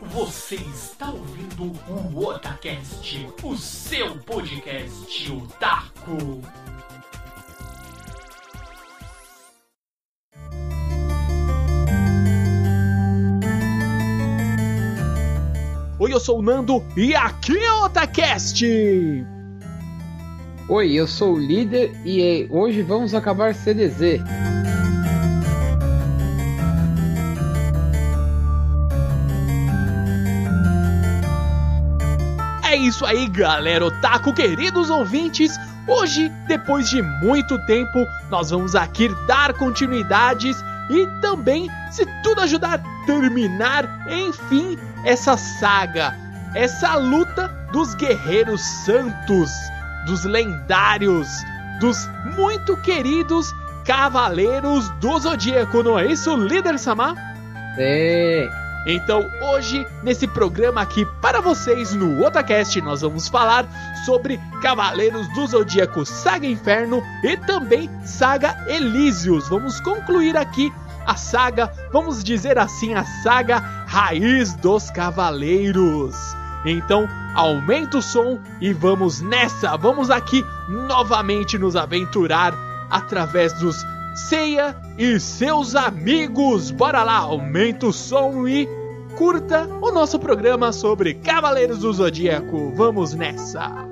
[0.00, 6.42] Você está ouvindo o Otacast, o seu podcast otaku.
[15.98, 18.66] Oi, eu sou o Nando e aqui é o Otacast!
[20.68, 24.20] Oi, eu sou o líder e hoje vamos acabar CDZ.
[32.96, 35.60] Isso aí, galera otaku, queridos ouvintes.
[35.86, 40.56] Hoje, depois de muito tempo, nós vamos aqui dar continuidades
[40.88, 46.16] e também, se tudo ajudar terminar, enfim, essa saga,
[46.54, 49.50] essa luta dos guerreiros santos,
[50.06, 51.28] dos lendários,
[51.78, 57.14] dos muito queridos cavaleiros do Zodíaco, não é isso, líder Samar?
[57.76, 58.65] É.
[58.86, 63.66] Então, hoje, nesse programa aqui para vocês no Otacast, nós vamos falar
[64.04, 69.48] sobre Cavaleiros do Zodíaco Saga Inferno e também Saga Elísios.
[69.48, 70.72] Vamos concluir aqui
[71.04, 76.14] a saga, vamos dizer assim, a saga Raiz dos Cavaleiros.
[76.64, 79.76] Então, aumenta o som e vamos nessa!
[79.76, 82.54] Vamos aqui novamente nos aventurar
[82.88, 83.84] através dos
[84.16, 86.70] Ceia e seus amigos.
[86.70, 88.66] Bora lá, aumenta o som e
[89.16, 92.72] curta o nosso programa sobre Cavaleiros do Zodíaco.
[92.76, 93.86] Vamos nessa!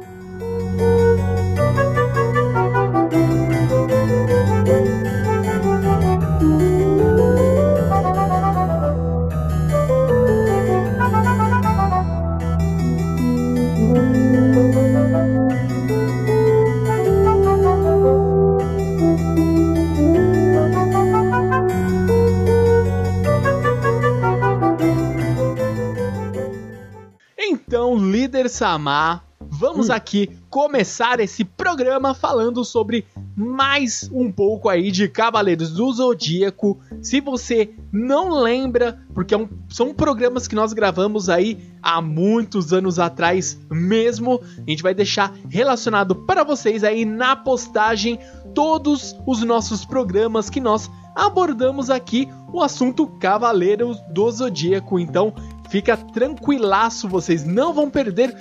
[28.54, 33.04] Samar, vamos aqui começar esse programa falando sobre
[33.36, 36.78] mais um pouco aí de Cavaleiros do Zodíaco.
[37.02, 42.72] Se você não lembra, porque é um- são programas que nós gravamos aí há muitos
[42.72, 48.20] anos atrás mesmo, a gente vai deixar relacionado para vocês aí na postagem
[48.54, 54.96] todos os nossos programas que nós abordamos aqui o assunto Cavaleiros do Zodíaco.
[55.00, 55.34] Então,
[55.74, 58.32] fica tranquilaço, vocês não vão perder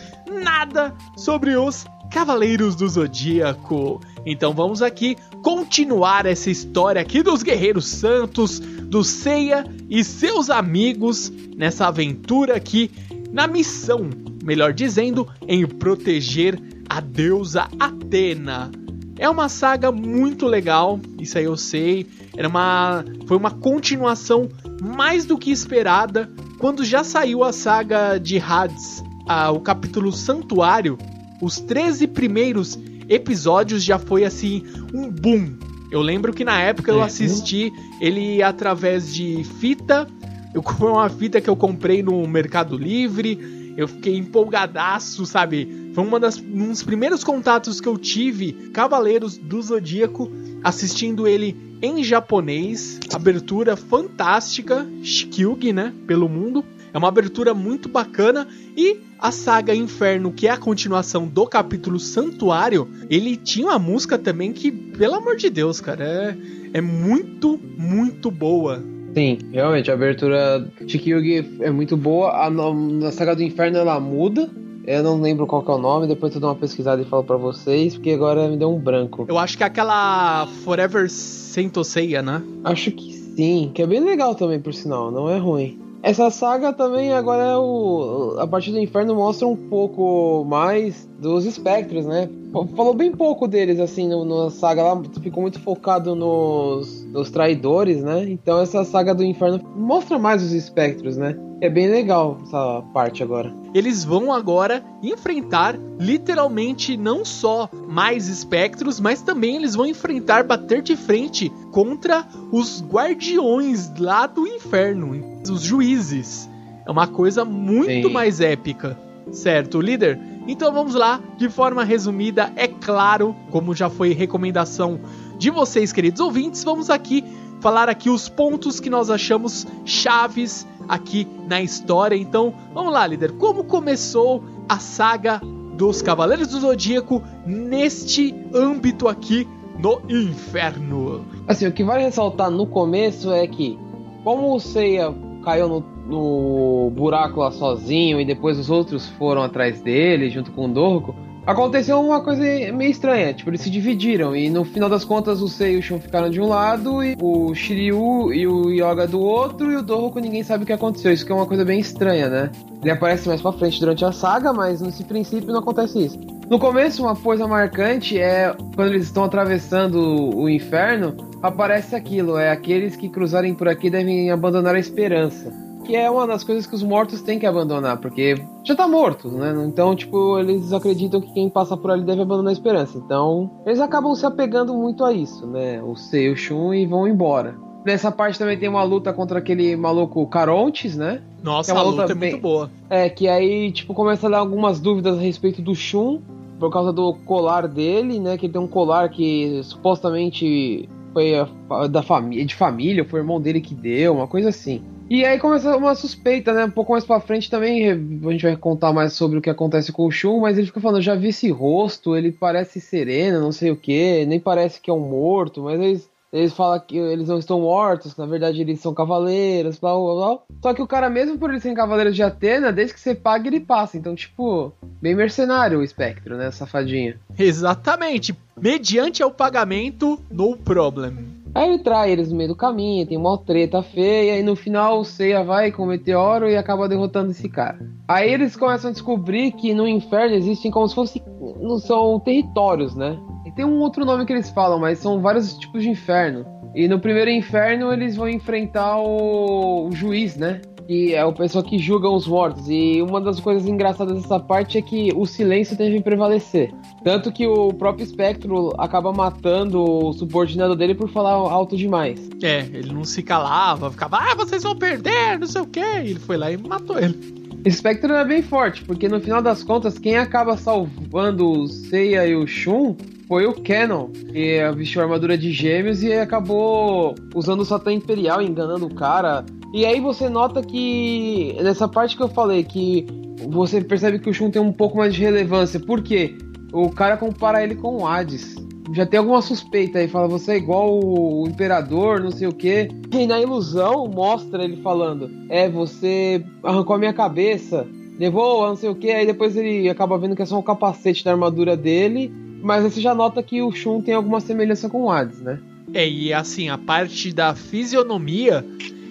[0.43, 3.99] nada sobre os Cavaleiros do Zodíaco.
[4.23, 11.33] Então vamos aqui continuar essa história aqui dos Guerreiros Santos, do Seiya e seus amigos
[11.57, 12.91] nessa aventura aqui
[13.31, 14.11] na missão,
[14.43, 18.69] melhor dizendo, em proteger a deusa Atena.
[19.17, 22.07] É uma saga muito legal, isso aí eu sei.
[22.35, 24.49] Era uma foi uma continuação
[24.81, 30.97] mais do que esperada quando já saiu a saga de Hades, ah, o capítulo Santuário.
[31.41, 34.63] Os 13 primeiros episódios já foi assim
[34.93, 35.57] um boom.
[35.91, 37.03] Eu lembro que na época eu Uhum.
[37.03, 40.07] assisti ele através de fita.
[40.53, 43.37] Eu foi uma fita que eu comprei no Mercado Livre.
[43.75, 45.91] Eu fiquei empolgadaço, sabe?
[45.93, 50.31] Foi uma das, um dos primeiros contatos que eu tive Cavaleiros do Zodíaco,
[50.63, 52.99] assistindo ele em japonês.
[53.13, 55.93] Abertura fantástica, Shikyugi, né?
[56.07, 56.63] Pelo mundo.
[56.93, 58.47] É uma abertura muito bacana.
[58.77, 64.17] E a saga Inferno, que é a continuação do capítulo Santuário, ele tinha uma música
[64.17, 66.37] também que, pelo amor de Deus, cara, é,
[66.73, 68.83] é muito, muito boa.
[69.13, 72.45] Sim, realmente, a abertura de Kyugi é muito boa.
[72.45, 74.49] A, na saga do inferno ela muda.
[74.85, 77.23] Eu não lembro qual que é o nome, depois eu dou uma pesquisada e falo
[77.23, 79.25] pra vocês, porque agora me deu um branco.
[79.29, 82.43] Eu acho que é aquela Forever Sentoseiya, né?
[82.65, 85.79] Acho que sim, que é bem legal também, por sinal, não é ruim.
[86.01, 88.35] Essa saga também agora é o.
[88.37, 92.29] A partir do inferno mostra um pouco mais dos espectros, né?
[92.75, 98.01] Falou bem pouco deles, assim, no, na saga lá, ficou muito focado nos, nos traidores,
[98.01, 98.25] né?
[98.27, 101.37] Então essa saga do inferno mostra mais os espectros, né?
[101.61, 103.53] É bem legal essa parte agora.
[103.73, 110.81] Eles vão agora enfrentar literalmente não só mais espectros, mas também eles vão enfrentar, bater
[110.81, 116.49] de frente contra os guardiões lá do inferno, os juízes.
[116.85, 118.13] É uma coisa muito Sim.
[118.13, 118.97] mais épica,
[119.31, 120.19] certo, líder?
[120.47, 124.99] Então vamos lá, de forma resumida, é claro, como já foi recomendação
[125.37, 127.23] de vocês, queridos ouvintes, vamos aqui
[127.59, 132.15] falar aqui os pontos que nós achamos chaves aqui na história.
[132.15, 133.31] Então, vamos lá, líder.
[133.33, 135.41] Como começou a saga
[135.77, 139.47] dos Cavaleiros do Zodíaco neste âmbito aqui
[139.79, 141.25] no inferno?
[141.47, 143.79] Assim, o que vale ressaltar no começo é que,
[144.23, 145.13] como o Seiya
[145.43, 150.65] caiu no, no buraco lá sozinho e depois os outros foram atrás dele junto com
[150.65, 151.15] o Dorco,
[151.45, 153.33] aconteceu uma coisa meio estranha.
[153.33, 156.29] Tipo, eles se dividiram e no final das contas o Sei e o Shun ficaram
[156.29, 160.43] de um lado e o Shiryu e o Yoga do outro e o Dorco ninguém
[160.43, 161.11] sabe o que aconteceu.
[161.11, 162.51] Isso que é uma coisa bem estranha, né?
[162.81, 166.19] Ele aparece mais pra frente durante a saga, mas nesse princípio não acontece isso.
[166.49, 172.51] No começo, uma coisa marcante é quando eles estão atravessando o inferno, aparece aquilo: é
[172.51, 176.73] aqueles que cruzarem por aqui devem abandonar a esperança que é uma das coisas que
[176.75, 179.53] os mortos têm que abandonar, porque já tá morto, né?
[179.67, 182.97] Então, tipo, eles acreditam que quem passa por ali deve abandonar a esperança.
[182.97, 185.81] Então, eles acabam se apegando muito a isso, né?
[185.83, 187.55] O Sei e o Shun e vão embora.
[187.85, 191.21] Nessa parte também tem uma luta contra aquele maluco Carontes, né?
[191.43, 192.71] Nossa, é uma a luta, luta é bem- muito boa.
[192.89, 196.21] É, que aí, tipo, começa a dar algumas dúvidas a respeito do Shun,
[196.57, 198.37] por causa do colar dele, né?
[198.37, 203.23] Que ele tem um colar que supostamente foi a- da família, de família, foi o
[203.23, 204.81] irmão dele que deu, uma coisa assim.
[205.09, 206.65] E aí começa uma suspeita, né?
[206.65, 209.91] Um pouco mais pra frente também, a gente vai contar mais sobre o que acontece
[209.91, 213.51] com o Shun, mas ele fica falando, já vi esse rosto, ele parece sereno, não
[213.51, 217.27] sei o que, nem parece que é um morto, mas eles, eles falam que eles
[217.27, 220.39] não estão mortos, que na verdade eles são cavaleiros, blá blá blá.
[220.61, 223.47] Só que o cara, mesmo por eles serem cavaleiros de Atena, desde que você paga,
[223.47, 223.97] ele passa.
[223.97, 224.71] Então, tipo,
[225.01, 226.49] bem mercenário o espectro, né?
[226.49, 227.19] Safadinho.
[227.37, 228.35] Exatamente.
[228.59, 231.42] Mediante ao pagamento, no problem.
[231.55, 234.99] Aí ele trai eles no meio do caminho, tem uma treta feia, e no final
[234.99, 237.79] o Seiya vai com o meteoro e acaba derrotando esse cara.
[238.07, 241.21] Aí eles começam a descobrir que no inferno existem como se fossem.
[241.59, 243.19] Não são territórios, né?
[243.45, 246.45] E tem um outro nome que eles falam, mas são vários tipos de inferno.
[246.73, 250.59] E no primeiro inferno eles vão enfrentar o, o juiz, né?
[250.87, 252.65] Que é o pessoal que julga os mortos.
[252.67, 256.73] E uma das coisas engraçadas dessa parte é que o silêncio deve prevalecer.
[257.03, 262.29] Tanto que o próprio Espectro acaba matando o subordinado dele por falar alto demais.
[262.41, 265.79] É, ele não se calava, ficava, ah, vocês vão perder, não sei o que.
[265.79, 267.43] Ele foi lá e matou ele.
[267.65, 272.27] Esse Spectre é bem forte, porque no final das contas, quem acaba salvando o Seiya
[272.27, 272.97] e o Shun
[273.33, 278.43] foi o Canon, que vestiu a armadura de gêmeos e acabou usando o Satã Imperial,
[278.43, 279.43] enganando o cara.
[279.73, 283.07] E aí você nota que, nessa parte que eu falei, que
[283.49, 285.79] você percebe que o Shun tem um pouco mais de relevância.
[285.79, 286.37] Por quê?
[286.71, 288.53] O cara compara ele com o Hades.
[288.93, 292.87] Já tem alguma suspeita aí, fala, você é igual o Imperador, não sei o quê.
[293.11, 297.87] E na ilusão mostra ele falando, é, você arrancou a minha cabeça,
[298.19, 301.25] levou não sei o que, aí depois ele acaba vendo que é só um capacete
[301.25, 302.31] da armadura dele,
[302.63, 305.59] mas você já nota que o Shun tem alguma semelhança com o Hades, né?
[305.93, 308.65] É, e assim, a parte da fisionomia,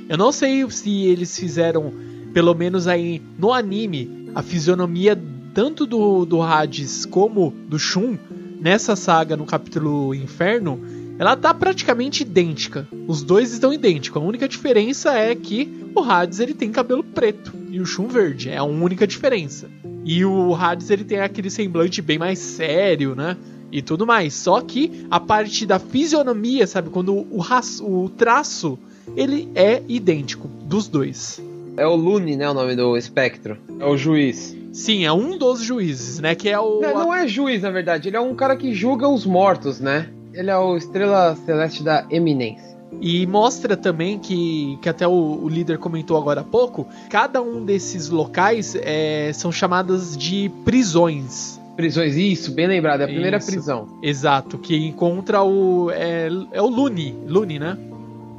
[0.08, 1.92] eu não sei se eles fizeram,
[2.32, 5.20] pelo menos aí no anime, a fisionomia
[5.54, 8.16] tanto do, do Hades como do Shun,
[8.58, 10.80] nessa saga no capítulo Inferno,
[11.18, 12.88] ela tá praticamente idêntica.
[13.06, 14.20] Os dois estão idênticos.
[14.20, 18.48] A única diferença é que o Hades ele tem cabelo preto e o Shun verde.
[18.48, 19.68] É a única diferença.
[20.04, 23.36] E o Hades ele tem aquele semblante bem mais sério, né?
[23.70, 24.34] E tudo mais.
[24.34, 26.90] Só que a parte da fisionomia, sabe?
[26.90, 28.78] Quando o, ras- o traço
[29.16, 31.40] ele é idêntico dos dois.
[31.76, 33.56] É o Lune, né, o nome do espectro.
[33.80, 34.54] É o juiz.
[34.72, 36.34] Sim, é um dos juízes, né?
[36.34, 36.80] Que é o.
[36.80, 40.08] Não, não é juiz, na verdade, ele é um cara que julga os mortos, né?
[40.34, 42.71] Ele é o Estrela Celeste da Eminência.
[43.00, 47.64] E mostra também que, que até o, o líder comentou agora há pouco, cada um
[47.64, 51.60] desses locais é, são chamadas de prisões.
[51.76, 53.46] Prisões, isso, bem lembrado, é a primeira Isso.
[53.50, 53.88] prisão.
[54.02, 55.90] Exato, que encontra o.
[55.90, 57.16] É, é o Lune.
[57.26, 57.78] Lune, né?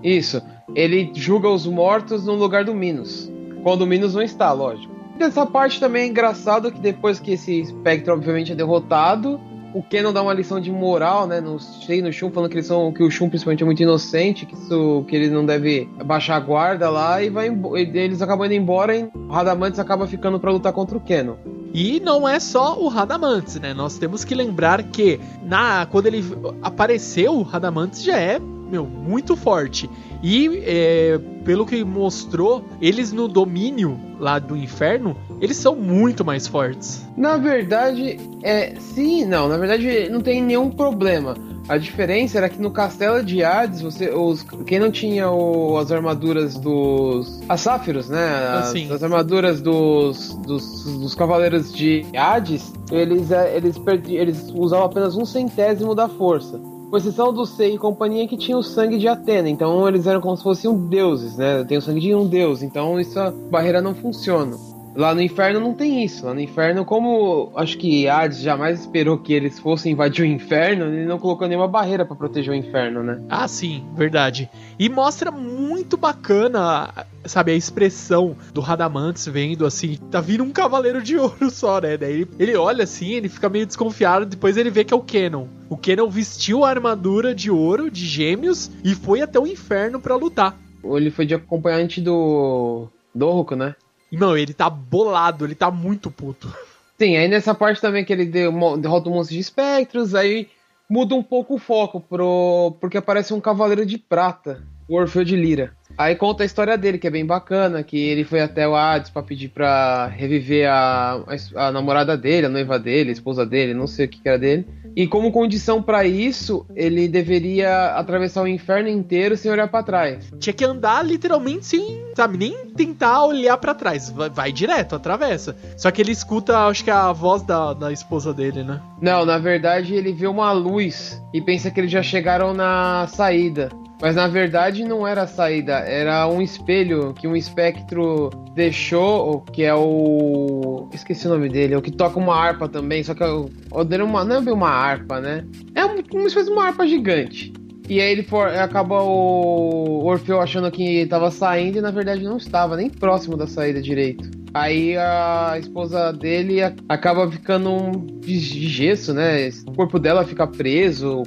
[0.04, 0.42] Isso.
[0.76, 3.32] Ele julga os mortos no lugar do Minos.
[3.64, 4.94] Quando o Minos não está, lógico.
[5.18, 9.40] Dessa parte também é engraçado que depois que esse espectro obviamente é derrotado,
[9.74, 12.68] o Kenon dá uma lição de moral, né, no Sei no Shun, falando que eles
[12.68, 16.36] são que o Shun principalmente é muito inocente, que isso que ele não deve baixar
[16.36, 17.50] a guarda lá e vai
[17.94, 21.36] eles acabam indo embora e o Radamantes acaba ficando pra lutar contra o Kenon.
[21.74, 23.74] E não é só o Radamantes, né?
[23.74, 26.24] Nós temos que lembrar que na quando ele
[26.62, 28.40] apareceu, o Radamantes já é,
[28.74, 29.88] meu, muito forte.
[30.24, 36.48] E é, pelo que mostrou, eles no domínio lá do inferno, eles são muito mais
[36.48, 37.06] fortes.
[37.16, 38.74] Na verdade, é.
[38.80, 39.48] Sim, não.
[39.48, 41.36] Na verdade, não tem nenhum problema.
[41.70, 45.92] A diferença era que no castelo de Hades, você, os, quem não tinha o- as
[45.92, 47.42] armaduras dos.
[47.48, 48.28] As Sáfiros, né?
[48.60, 48.92] As, sim.
[48.92, 55.16] as armaduras dos, dos, dos cavaleiros de Hades, eles, é, eles, perdi, eles usavam apenas
[55.16, 56.60] um centésimo da força.
[56.94, 59.50] Com exceção do Sei e companhia que tinha o sangue de Atena.
[59.50, 61.64] Então eles eram como se fossem deuses, né?
[61.64, 62.62] Tem o sangue de um deus.
[62.62, 64.56] Então essa barreira não funciona.
[64.96, 66.26] Lá no inferno não tem isso.
[66.26, 70.86] Lá no inferno, como acho que Hades jamais esperou que eles fossem invadir o inferno,
[70.86, 73.22] ele não colocou nenhuma barreira para proteger o inferno, né?
[73.30, 74.50] Ah, sim, verdade.
[74.78, 81.02] E mostra muito bacana, sabe, a expressão do Radamantes vendo assim, tá vindo um cavaleiro
[81.02, 81.98] de ouro só, né?
[81.98, 85.02] Daí ele, ele olha assim, ele fica meio desconfiado, depois ele vê que é o
[85.02, 85.48] Kenon.
[85.70, 90.16] O Kenon vestiu a armadura de ouro, de gêmeos, e foi até o inferno para
[90.16, 90.56] lutar.
[90.84, 92.88] Ele foi de acompanhante do.
[93.16, 93.76] do né?
[94.18, 96.54] Não, ele tá bolado, ele tá muito puto.
[96.98, 100.48] Sim, aí nessa parte também que ele derrota um monstro de espectros, aí
[100.90, 105.36] muda um pouco o foco pro porque aparece um cavaleiro de prata, o Orfeu de
[105.36, 105.76] Lira.
[105.98, 109.10] Aí conta a história dele, que é bem bacana, que ele foi até o Hades
[109.10, 111.22] para pedir para reviver a,
[111.56, 114.28] a, a, namorada dele, a noiva dele, a esposa dele, não sei o que, que
[114.28, 114.66] era dele.
[114.96, 120.32] E como condição para isso, ele deveria atravessar o inferno inteiro sem olhar para trás.
[120.40, 124.10] Tinha que andar literalmente sem, sabe, nem tentar olhar para trás.
[124.12, 125.56] Vai, vai, direto, atravessa.
[125.76, 128.80] Só que ele escuta, acho que a voz da, da esposa dele, né?
[129.02, 133.70] Não, na verdade ele vê uma luz e pensa que eles já chegaram na saída.
[134.02, 139.64] Mas na verdade não era a saída, era um espelho que um espectro deixou, que
[139.64, 140.90] é o.
[140.94, 143.50] Esqueci o nome dele, é o que toca uma harpa também, só que é o,
[143.72, 145.46] uma, não é bem uma harpa, né?
[145.74, 147.54] É uma espécie de uma harpa gigante.
[147.90, 152.38] E aí ele for, acaba o Orfeu achando que estava saindo e na verdade não
[152.38, 154.30] estava, nem próximo da saída direito.
[154.54, 159.50] Aí a esposa dele acaba ficando de gesso, né?
[159.68, 161.24] O corpo dela fica preso,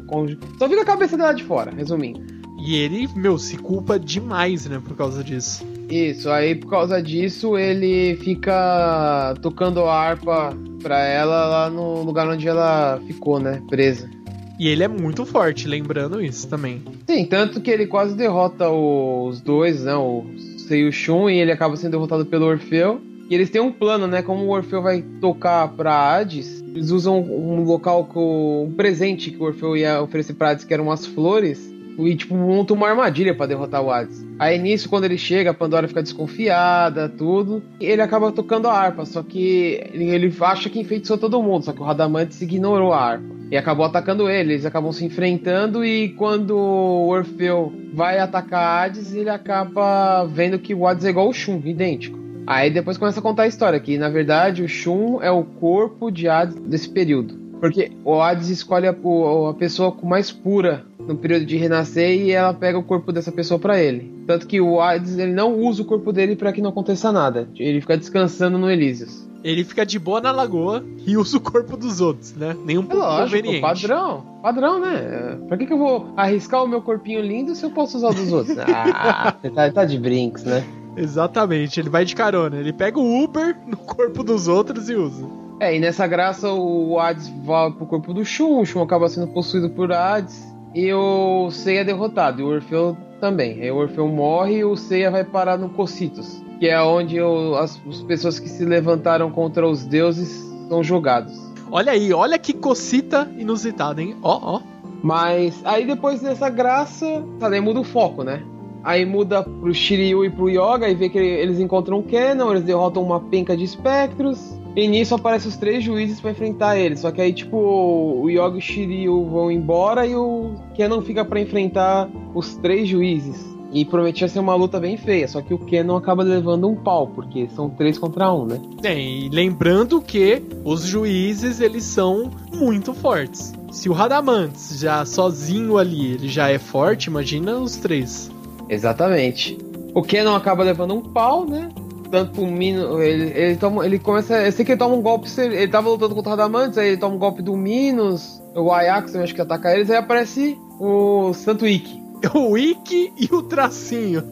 [0.58, 2.36] só fica a cabeça dela de fora, resumindo.
[2.66, 5.64] E ele, meu, se culpa demais, né, por causa disso.
[5.88, 12.28] Isso, aí por causa disso ele fica tocando a harpa pra ela lá no lugar
[12.28, 14.11] onde ela ficou, né, presa.
[14.58, 16.82] E ele é muito forte, lembrando isso também.
[17.08, 20.25] Sim, tanto que ele quase derrota os dois, né, o
[20.58, 23.00] Sei e o Shun, e ele acaba sendo derrotado pelo Orfeu.
[23.30, 24.23] E eles têm um plano, né?
[24.23, 29.37] Como o Orfeu vai tocar pra Hades, eles usam um local com um presente que
[29.37, 33.34] o Orfeu ia oferecer pra Hades, que eram umas flores e, tipo, monta uma armadilha
[33.34, 34.26] para derrotar o Hades.
[34.38, 37.62] Aí nisso, quando ele chega, a Pandora fica desconfiada, tudo.
[37.80, 41.72] E ele acaba tocando a harpa, só que ele acha que enfeitiçou todo mundo, só
[41.72, 43.36] que o Radamantes ignorou a harpa.
[43.50, 49.14] E acabou atacando ele, eles acabam se enfrentando e quando o Orfeu vai atacar Hades,
[49.14, 52.18] ele acaba vendo que o Hades é igual o Shun, idêntico.
[52.44, 56.10] Aí depois começa a contar a história, que na verdade o Shun é o corpo
[56.10, 57.46] de Hades desse período.
[57.60, 62.52] Porque o Hades escolhe a, a pessoa mais pura no período de renascer e ela
[62.52, 64.12] pega o corpo dessa pessoa para ele.
[64.26, 67.48] Tanto que o Hades ele não usa o corpo dele para que não aconteça nada.
[67.56, 69.26] Ele fica descansando no Elísios.
[69.44, 72.56] Ele fica de boa na lagoa e usa o corpo dos outros, né?
[72.64, 74.25] Nenhum é lógico, padrão.
[74.42, 75.38] Padrão, né?
[75.46, 78.14] Pra que, que eu vou arriscar o meu corpinho lindo se eu posso usar o
[78.14, 78.58] dos outros?
[78.66, 80.64] ah, tá, tá de brinks, né?
[80.96, 82.56] Exatamente, ele vai de carona.
[82.56, 85.25] Ele pega o Uber no corpo dos outros e usa.
[85.60, 89.28] É, e nessa graça o Hades vai pro corpo do Shun, o Shun acaba sendo
[89.28, 93.62] possuído por Hades e o Seiya é derrotado, e o Orfeu também.
[93.62, 97.54] Aí o Orfeu morre e o Seiya vai parar no Cocytus, que é onde o,
[97.54, 101.35] as, as pessoas que se levantaram contra os deuses são jogados.
[101.71, 104.16] Olha aí, olha que cocita inusitada, hein?
[104.23, 104.61] Ó, ó.
[105.02, 108.42] Mas aí depois dessa graça, tá, daí muda o foco, né?
[108.85, 112.64] Aí muda pro Shiryu e pro Yoga e vê que eles encontram o Kenon, eles
[112.64, 114.55] derrotam uma penca de espectros.
[114.76, 116.97] E nisso aparecem os três juízes para enfrentar ele.
[116.97, 121.25] Só que aí, tipo, o Yoga e o Shiryu vão embora e o Kenon fica
[121.25, 123.56] para enfrentar os três juízes.
[123.73, 127.09] E prometia ser uma luta bem feia, só que o Kenon acaba levando um pau,
[127.09, 128.61] porque são três contra um, né?
[128.85, 133.52] É, e lembrando que os juízes, eles são muito fortes.
[133.71, 138.30] Se o Radamantes já sozinho ali, ele já é forte, imagina os três.
[138.68, 139.59] Exatamente.
[139.95, 141.68] O Kenon acaba levando um pau, né?
[142.16, 142.99] Tanto o Minos.
[143.00, 144.40] Ele, ele, toma, ele começa.
[144.42, 145.28] Eu sei que ele toma um golpe.
[145.38, 149.14] Ele tava lutando contra o Radamantes, aí ele toma um golpe do Minos, o Ajax,
[149.14, 152.06] eu acho que ataca eles, aí aparece o Santo Ikki.
[152.35, 154.23] O Ikki e o Tracinho.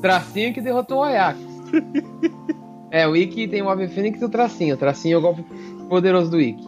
[0.00, 1.38] Tracinho que derrotou o Ajax.
[2.90, 4.74] é, o Ikki tem o Ave Fênix e o Tracinho.
[4.74, 5.44] O Tracinho é o golpe
[5.88, 6.66] poderoso do Ikki.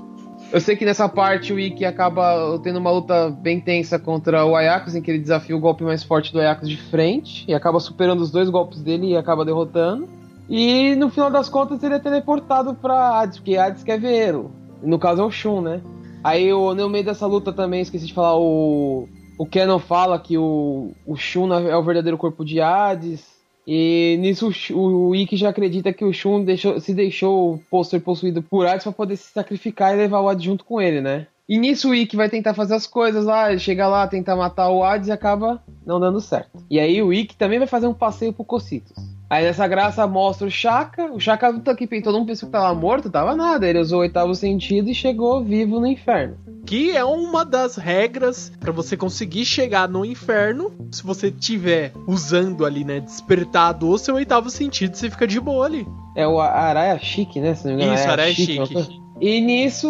[0.52, 4.54] Eu sei que nessa parte o Ikki acaba tendo uma luta bem tensa contra o
[4.54, 7.80] Ajax, em que ele desafia o golpe mais forte do Ajax de frente e acaba
[7.80, 10.06] superando os dois golpes dele e acaba derrotando.
[10.48, 14.44] E no final das contas ele é teleportado pra Hades, porque Hades quer ver ele.
[14.82, 15.80] No caso é o Shun, né?
[16.22, 20.92] Aí no meio dessa luta também, esqueci de falar, o, o Kenon fala que o,
[21.06, 23.36] o Shun é o verdadeiro corpo de Hades.
[23.66, 28.42] E nisso o, o Ikki já acredita que o Shun deixou, se deixou ser possuído
[28.42, 31.26] por Hades para poder se sacrificar e levar o Hades junto com ele, né?
[31.48, 34.68] E nisso o Ikki vai tentar fazer as coisas lá, ele chega lá, tenta matar
[34.68, 36.50] o Hades e acaba não dando certo.
[36.68, 38.92] E aí o Ikki também vai fazer um passeio pro Cocitos.
[39.30, 41.12] Aí nessa graça mostra o Shaka.
[41.12, 43.66] O Shaka tá aqui, todo mundo pensou que tava morto, tava nada.
[43.66, 46.36] Ele usou o oitavo sentido e chegou vivo no inferno.
[46.64, 50.72] Que é uma das regras para você conseguir chegar no inferno.
[50.90, 55.66] Se você tiver usando ali, né, despertado o seu oitavo sentido, você fica de boa
[55.66, 55.86] ali.
[56.16, 57.54] É o Araya Chique, né?
[57.54, 58.66] Se não me engano, Isso, Araya Chique.
[58.66, 59.05] Chique.
[59.20, 59.88] E nisso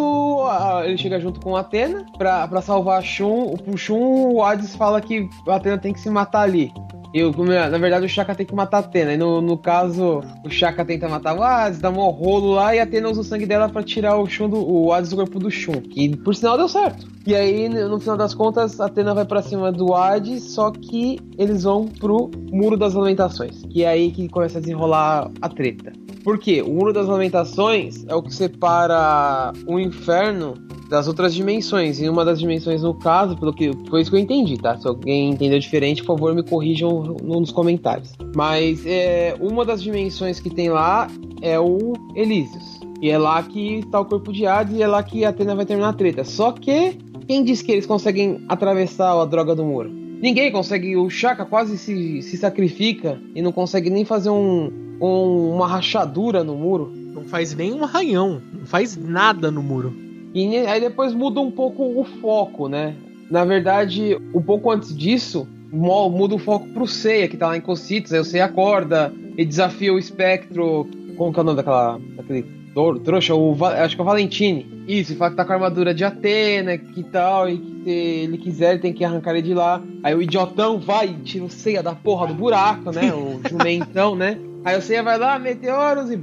[0.84, 3.54] ele chega junto com Atena pra salvar Shun.
[3.66, 6.72] O Shun, o Hades fala que Atena tem que se matar ali.
[7.14, 9.14] E na verdade o Shaka tem que matar Atena.
[9.14, 12.78] E no, no caso, o Shaka tenta matar o Hades, dá um rolo lá e
[12.78, 15.50] Atena usa o sangue dela para tirar o Shun do, o Hades do corpo do
[15.50, 15.82] Shun.
[15.94, 17.06] E por sinal deu certo.
[17.26, 21.64] E aí, no final das contas, Atena vai para cima do Hades, só que eles
[21.64, 23.62] vão pro Muro das Lamentações.
[23.62, 25.92] Que é aí que começa a desenrolar a treta.
[26.26, 26.60] Por quê?
[26.60, 30.54] O Muro das Lamentações é o que separa o inferno
[30.90, 32.00] das outras dimensões.
[32.00, 34.76] E uma das dimensões, no caso, pelo que foi isso que eu entendi, tá?
[34.76, 38.12] Se alguém entendeu diferente, por favor, me corrijam nos comentários.
[38.34, 41.06] Mas é, uma das dimensões que tem lá
[41.42, 42.80] é o Elísios.
[43.00, 45.54] E é lá que tá o corpo de Hades e é lá que a Atena
[45.54, 46.24] vai terminar a treta.
[46.24, 50.05] Só que quem disse que eles conseguem atravessar a droga do muro?
[50.20, 50.96] Ninguém consegue.
[50.96, 54.70] O Shaka quase se, se sacrifica e não consegue nem fazer um,
[55.00, 56.92] um, uma rachadura no muro.
[56.94, 58.40] Não faz nem um arranhão.
[58.52, 59.94] Não faz nada no muro.
[60.34, 62.94] E aí depois muda um pouco o foco, né?
[63.30, 67.60] Na verdade, um pouco antes disso, muda o foco pro Seiya, que tá lá em
[67.60, 70.86] Cocitos, aí o Seiya acorda e desafia o Espectro.
[71.16, 71.98] Como que é o nome daquela.
[72.16, 73.34] daquele touro, trouxa?
[73.34, 74.84] O, acho que é o Valentine.
[74.86, 77.90] Isso, e fala que tá com a armadura de Atena que tal, e que se
[77.90, 79.82] ele quiser, ele tem que arrancar ele de lá.
[80.02, 83.14] Aí o idiotão vai e tira o Seiya da porra do buraco, né?
[83.14, 84.38] O jumentão, né?
[84.62, 86.18] Aí o Seiya vai lá, meteoros e.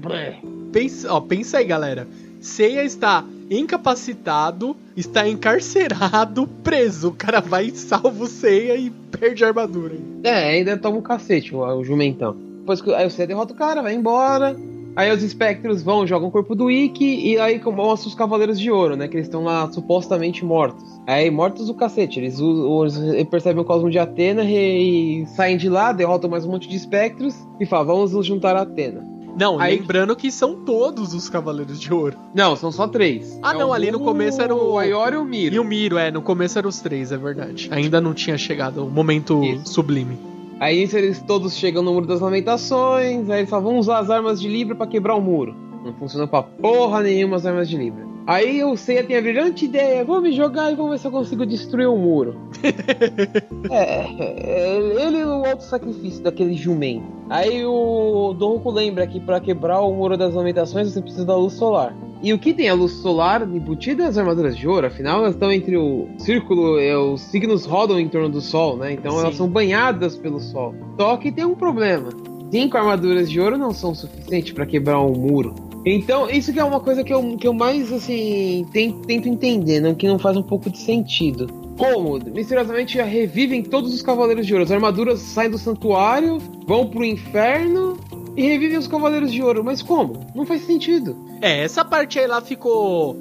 [0.71, 2.07] Pensa, ó, pensa aí, galera.
[2.39, 7.09] Seiya está incapacitado, está encarcerado, preso.
[7.09, 9.95] O cara vai e salva o Seiya e perde a armadura.
[10.23, 12.35] É, ainda toma um cacete o, o jumentão.
[12.59, 14.55] Depois que aí o Seiya derrota o cara, vai embora.
[14.95, 18.69] Aí os espectros vão, jogam o corpo do Ikki e aí mostra os Cavaleiros de
[18.69, 19.07] Ouro, né?
[19.07, 20.83] Que eles estão lá supostamente mortos.
[21.07, 22.19] Aí, mortos o cacete.
[22.19, 26.51] Eles, eles percebem o cosmo de Atena e, e saem de lá, derrotam mais um
[26.51, 29.13] monte de espectros e falam, vamos nos juntar a Atena.
[29.37, 29.79] Não, Aí...
[29.79, 32.15] lembrando que são todos os Cavaleiros de Ouro.
[32.33, 33.39] Não, são só três.
[33.41, 34.73] Ah, é não, ali no começo era o.
[34.73, 35.55] O Aior e o Miro.
[35.55, 37.67] E o Miro, é, no começo eram os três, é verdade.
[37.71, 39.73] Ainda não tinha chegado o momento Isso.
[39.73, 40.32] sublime.
[40.63, 44.39] Aí eles todos chegam no Muro das Lamentações, aí eles falam, vamos usar as armas
[44.39, 45.53] de Libra para quebrar o muro.
[45.83, 48.12] Não funcionou pra porra nenhuma as armas de Libra.
[48.25, 51.11] Aí o Seiya tem a brilhante ideia, vou me jogar e vamos ver se eu
[51.11, 52.37] consigo destruir o muro.
[53.69, 57.05] é, é, ele e o alto sacrifício daquele jumento.
[57.29, 61.53] Aí o Doruko lembra que para quebrar o muro das lamentações você precisa da luz
[61.53, 61.93] solar.
[62.21, 64.87] E o que tem a luz solar embutida as armaduras de ouro?
[64.87, 68.93] Afinal, elas estão entre o círculo, e os signos rodam em torno do sol, né?
[68.93, 69.19] Então Sim.
[69.19, 70.73] elas são banhadas pelo sol.
[70.97, 72.09] Só que tem um problema.
[72.49, 75.72] Cinco armaduras de ouro não são suficientes para quebrar um muro.
[75.85, 79.81] Então, isso que é uma coisa que eu, que eu mais, assim, tento, tento entender,
[79.81, 81.47] não, que não faz um pouco de sentido.
[81.77, 84.63] Como, misteriosamente, revivem todos os Cavaleiros de Ouro.
[84.63, 87.97] As armaduras saem do santuário, vão pro inferno
[88.37, 89.63] e revivem os Cavaleiros de Ouro.
[89.63, 90.25] Mas como?
[90.33, 91.17] Não faz sentido.
[91.41, 93.17] É, essa parte aí lá ficou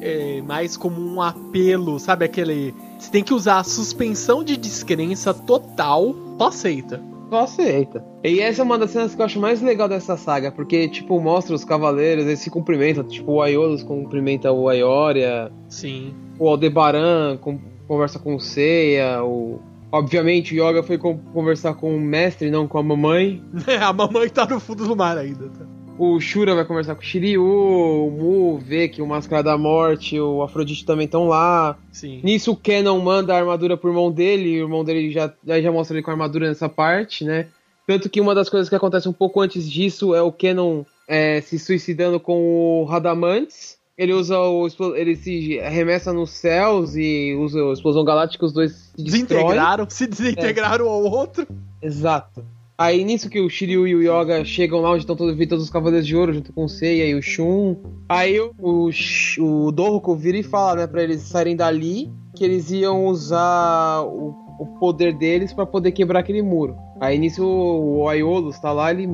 [0.00, 2.26] é, mais como um apelo, sabe?
[2.26, 2.74] Aquele.
[2.98, 8.04] Você tem que usar a suspensão de descrença total, aceita só aceita.
[8.22, 11.20] E essa é uma das cenas que eu acho mais legal dessa saga, porque, tipo,
[11.20, 15.50] mostra os cavaleiros, eles se cumprimentam, tipo, o Aiolos cumprimenta o Aioria.
[15.68, 16.14] Sim.
[16.38, 19.58] O Aldebaran com, conversa com o Seiya, o...
[19.90, 23.40] Obviamente o Yoga foi conversar com o mestre, não com a mamãe.
[23.80, 25.64] a mamãe tá no fundo do mar ainda, tá?
[25.96, 30.18] O Shura vai conversar com o Shiryu, o Mu vê que o Máscara da Morte,
[30.18, 31.78] o Afrodite também estão lá.
[31.92, 32.20] Sim.
[32.24, 35.70] Nisso o Kenon manda a armadura pro irmão dele, e o irmão dele já, já
[35.70, 37.46] mostra ele com a armadura nessa parte, né?
[37.86, 41.40] Tanto que uma das coisas que acontece um pouco antes disso é o Kenon é,
[41.40, 43.78] se suicidando com o Radamantes.
[43.96, 44.66] Ele usa o.
[44.96, 50.08] Ele se arremessa nos céus e usa a explosão galáctica, os dois se Desintegraram, se
[50.08, 50.88] desintegraram é.
[50.88, 51.46] ao outro.
[51.80, 52.44] Exato.
[52.76, 55.70] Aí nisso que o Shiryu e o Yoga chegam lá onde estão todos, todos os
[55.70, 57.76] Cavaleiros de Ouro, junto com o Seiya e o Shun.
[58.08, 58.90] Aí o,
[59.38, 64.43] o, Doruko vira e fala, né, pra eles saírem dali, que eles iam usar o
[64.58, 66.76] o poder deles pra poder quebrar aquele muro.
[67.00, 69.08] Aí nisso o Aiolos tá lá, ele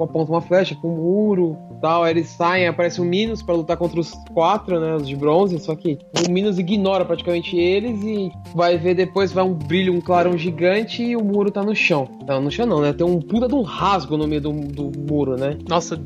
[0.00, 2.04] aponta uma flecha pro muro tal.
[2.04, 4.94] Aí eles saem, aparece o Minos pra lutar contra os quatro, né?
[4.96, 5.58] Os de bronze.
[5.58, 10.00] Só que o Minos ignora praticamente eles e vai ver depois, vai um brilho, um
[10.00, 12.08] clarão gigante e o muro tá no chão.
[12.26, 12.92] Não, no chão não, né?
[12.92, 15.58] Tem um puta de um rasgo no meio do, do muro, né?
[15.68, 16.00] Nossa,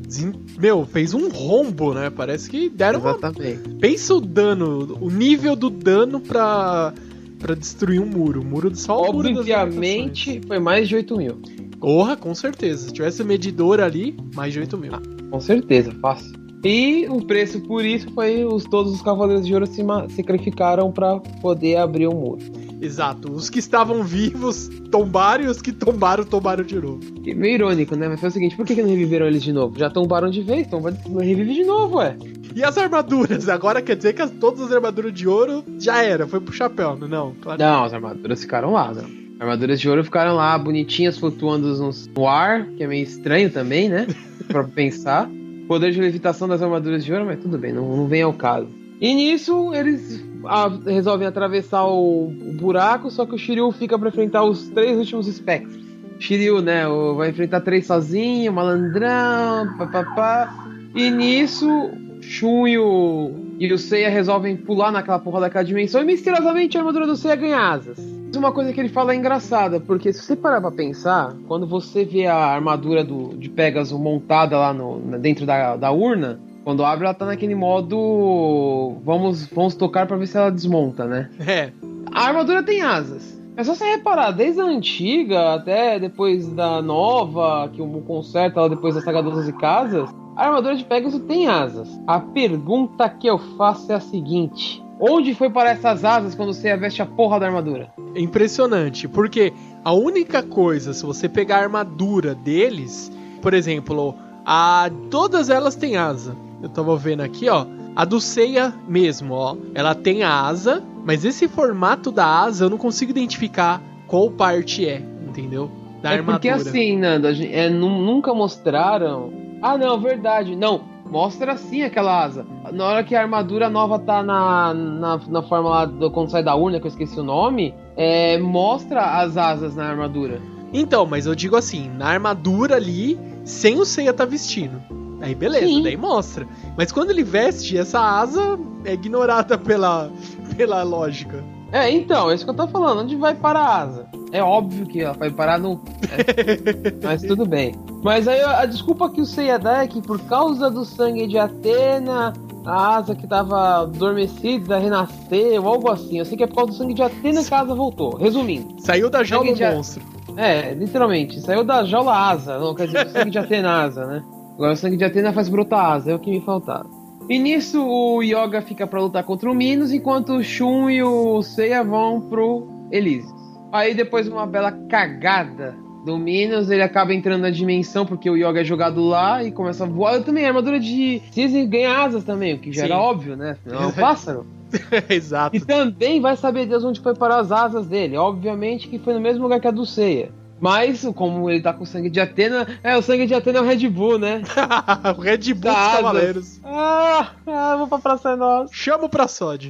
[0.59, 2.09] meu, fez um rombo, né?
[2.09, 3.11] Parece que deram uma.
[3.11, 3.69] Exatamente.
[3.79, 6.93] Pensa o dano, o nível do dano pra,
[7.41, 8.41] pra destruir um muro.
[8.41, 11.41] O muro só o muro das Obviamente foi mais de 8 mil.
[11.79, 12.87] Porra, com certeza.
[12.87, 14.91] Se tivesse medidor ali, mais de 8 mil.
[15.29, 16.39] Com certeza, fácil.
[16.63, 19.83] E o preço por isso foi os todos os Cavaleiros de Ouro se
[20.15, 22.41] sacrificaram pra poder abrir o muro.
[22.79, 23.31] Exato.
[23.31, 26.99] Os que estavam vivos tombaram e os que tombaram, tombaram de novo.
[27.25, 28.07] E meio irônico, né?
[28.07, 29.77] Mas foi o seguinte, por que, que não reviveram eles de novo?
[29.77, 32.15] Já tombaram de vez, então vai reviver de novo, ué.
[32.55, 33.47] E as armaduras?
[33.49, 36.95] Agora quer dizer que as- todas as armaduras de ouro já era, foi pro chapéu,
[36.97, 37.07] não?
[37.07, 37.59] Não, claro.
[37.61, 39.03] Não, as armaduras ficaram lá, não.
[39.03, 41.67] As armaduras de ouro ficaram lá, bonitinhas, flutuando
[42.15, 44.07] no ar, que é meio estranho também, né?
[44.47, 45.29] pra pensar.
[45.67, 48.67] Poder de levitação das armaduras de ouro, mas tudo bem, não, não vem ao caso.
[48.99, 54.09] E nisso, eles ah, resolvem atravessar o, o buraco, só que o Shiryu fica pra
[54.09, 55.79] enfrentar os três últimos espectros.
[56.19, 56.83] Shiryu, né,
[57.15, 60.53] vai enfrentar três sozinho, malandrão, papapá.
[60.93, 61.89] E nisso,
[62.21, 66.81] Shun e o, e o Seiya resolvem pular naquela porra daquela dimensão e misteriosamente a
[66.81, 67.97] armadura do Seiya ganha asas.
[67.99, 71.67] Mas Uma coisa que ele fala é engraçada, porque se você parar pra pensar, quando
[71.67, 76.85] você vê a armadura do, de Pegasus montada lá no, dentro da, da urna, quando
[76.85, 81.29] abre ela tá naquele modo vamos, vamos tocar pra ver se ela desmonta, né?
[81.45, 81.71] É,
[82.13, 83.39] A armadura tem asas.
[83.57, 88.59] É só você reparar, desde a antiga até depois da nova, que o Mu conserta
[88.59, 90.09] ela depois da saga 12 casas,
[90.41, 91.87] a armadura de Pegasus tem asas.
[92.07, 96.75] A pergunta que eu faço é a seguinte: onde foi para essas asas quando você
[96.75, 97.91] veste a porra da armadura?
[98.15, 99.53] é impressionante, porque
[99.85, 105.95] a única coisa, se você pegar a armadura deles, por exemplo, a todas elas têm
[105.97, 106.35] asa.
[106.61, 111.25] Eu tava vendo aqui, ó, a do Seiya mesmo, ó, ela tem a asa, mas
[111.25, 115.71] esse formato da asa eu não consigo identificar qual parte é, entendeu?
[116.03, 116.35] Da é armadura.
[116.39, 119.31] porque assim, Nando, a gente- é, nu- nunca mostraram.
[119.61, 120.55] Ah, não, verdade.
[120.55, 122.45] Não, mostra sim aquela asa.
[122.71, 126.43] Na hora que a armadura nova tá na, na, na forma lá do, quando sai
[126.43, 130.41] da urna, que eu esqueci o nome, é, mostra as asas na armadura.
[130.73, 134.81] Então, mas eu digo assim, na armadura ali, sem o Seiya tá vestindo.
[135.21, 135.83] Aí beleza, Sim.
[135.83, 136.47] daí mostra.
[136.75, 140.09] Mas quando ele veste, essa asa é ignorada pela,
[140.57, 141.43] pela lógica.
[141.71, 143.01] É, então, é isso que eu tô falando.
[143.01, 144.09] Onde vai parar a asa?
[144.31, 145.81] É óbvio que ela vai parar no.
[146.03, 147.75] é, mas tudo bem.
[148.03, 151.37] Mas aí a desculpa que o Seiya dá é que por causa do sangue de
[151.37, 152.33] Atena,
[152.65, 156.19] a asa que tava adormecida renasceu, algo assim.
[156.19, 158.15] Eu sei que é por causa do sangue de Atena que a asa voltou.
[158.15, 158.75] Resumindo.
[158.81, 160.03] Saiu da jaula do de- monstro.
[160.37, 161.41] É, literalmente.
[161.41, 162.57] Saiu da jaula asa.
[162.57, 164.23] Não, quer dizer, do sangue de Atena asa, né?
[164.55, 166.89] Agora o sangue de Atena faz brotar asa, é o que me faltava.
[167.29, 171.41] E nisso o Yoga fica pra lutar contra o Minos, enquanto o Shun e o
[171.43, 173.40] Seiya vão pro Elysius.
[173.71, 178.35] Aí depois de uma bela cagada do Minos, ele acaba entrando na dimensão porque o
[178.35, 180.15] Yoga é jogado lá e começa a voar.
[180.15, 182.87] Eu também, a armadura de Cisne ganha asas também, o que já Sim.
[182.91, 183.51] era óbvio, né?
[183.51, 184.45] Afinal, É um pássaro.
[185.09, 185.55] Exato.
[185.55, 188.17] E também vai saber Deus onde foi parar as asas dele.
[188.17, 190.31] Obviamente que foi no mesmo lugar que a do Seiya.
[190.59, 193.65] Mas, como ele tá com sangue de Atena, é, o sangue de Atena é o
[193.65, 194.43] Red Bull, né?
[195.17, 195.95] o Red Bull dos Asas.
[195.95, 196.59] Cavaleiros.
[196.63, 198.71] Ah, ah, vou pra Praça é Nossa.
[198.71, 199.69] Chama pra Sod.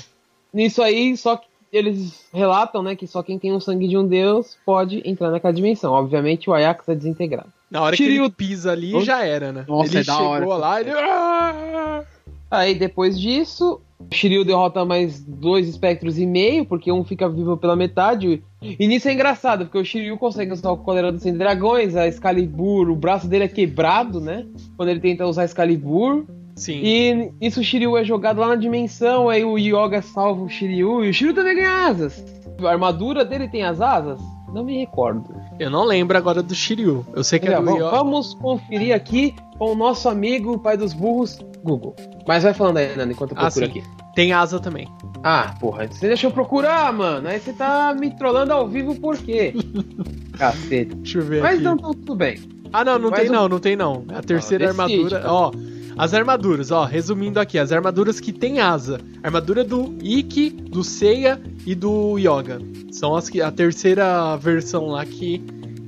[0.54, 4.06] Nisso aí, só que eles relatam, né, que só quem tem o sangue de um
[4.06, 5.94] deus pode entrar naquela dimensão.
[5.94, 7.50] Obviamente o Ajax é desintegrado.
[7.70, 9.06] Na hora que Shiryu- ele pisa ali, Nossa.
[9.06, 9.66] já era, né?
[9.68, 10.46] Nossa, ele é da chegou hora.
[10.46, 10.92] lá, ele...
[10.92, 12.04] Ah!
[12.50, 17.56] Aí depois disso, o Shiryu derrota mais dois espectros e meio, porque um fica vivo
[17.56, 18.44] pela metade.
[18.62, 22.06] E nisso é engraçado, porque o Shiryu consegue usar o Coleira dos 100 Dragões, a
[22.10, 24.46] Excalibur, o braço dele é quebrado, né?
[24.76, 26.26] Quando ele tenta usar Excalibur.
[26.62, 26.80] Sim.
[26.84, 31.04] E isso o Shiryu é jogado lá na dimensão, aí o Yoga salva o Shiryu,
[31.04, 32.24] e o Shiryu também ganha asas.
[32.64, 34.20] A armadura dele tem as asas?
[34.54, 35.34] Não me recordo.
[35.60, 37.06] Eu não lembro agora do Shiryu.
[37.16, 37.90] Eu sei que é Olha, do vamos, Yoga.
[37.92, 41.96] vamos conferir aqui com o nosso amigo, pai dos burros, Google.
[42.28, 43.72] Mas vai falando aí, Nando, enquanto eu Ah, procuro sim.
[43.80, 43.84] aqui.
[44.14, 44.88] Tem asa também.
[45.24, 47.28] Ah, porra, você deixou eu procurar, mano.
[47.30, 49.54] Aí você tá me trollando ao vivo por quê?
[50.38, 50.96] Caceta.
[50.96, 51.64] Deixa eu ver Mas aqui.
[51.64, 52.40] tá tudo bem.
[52.74, 54.04] Ah, não, não tem o- não, não tem não.
[54.10, 55.34] A terceira decide, armadura, cara.
[55.34, 55.52] ó.
[55.98, 59.00] As armaduras, ó, resumindo aqui, as armaduras que tem asa.
[59.22, 62.60] Armadura do Ikki, do Seiya e do Yoga.
[62.92, 65.40] São as que a terceira versão lá que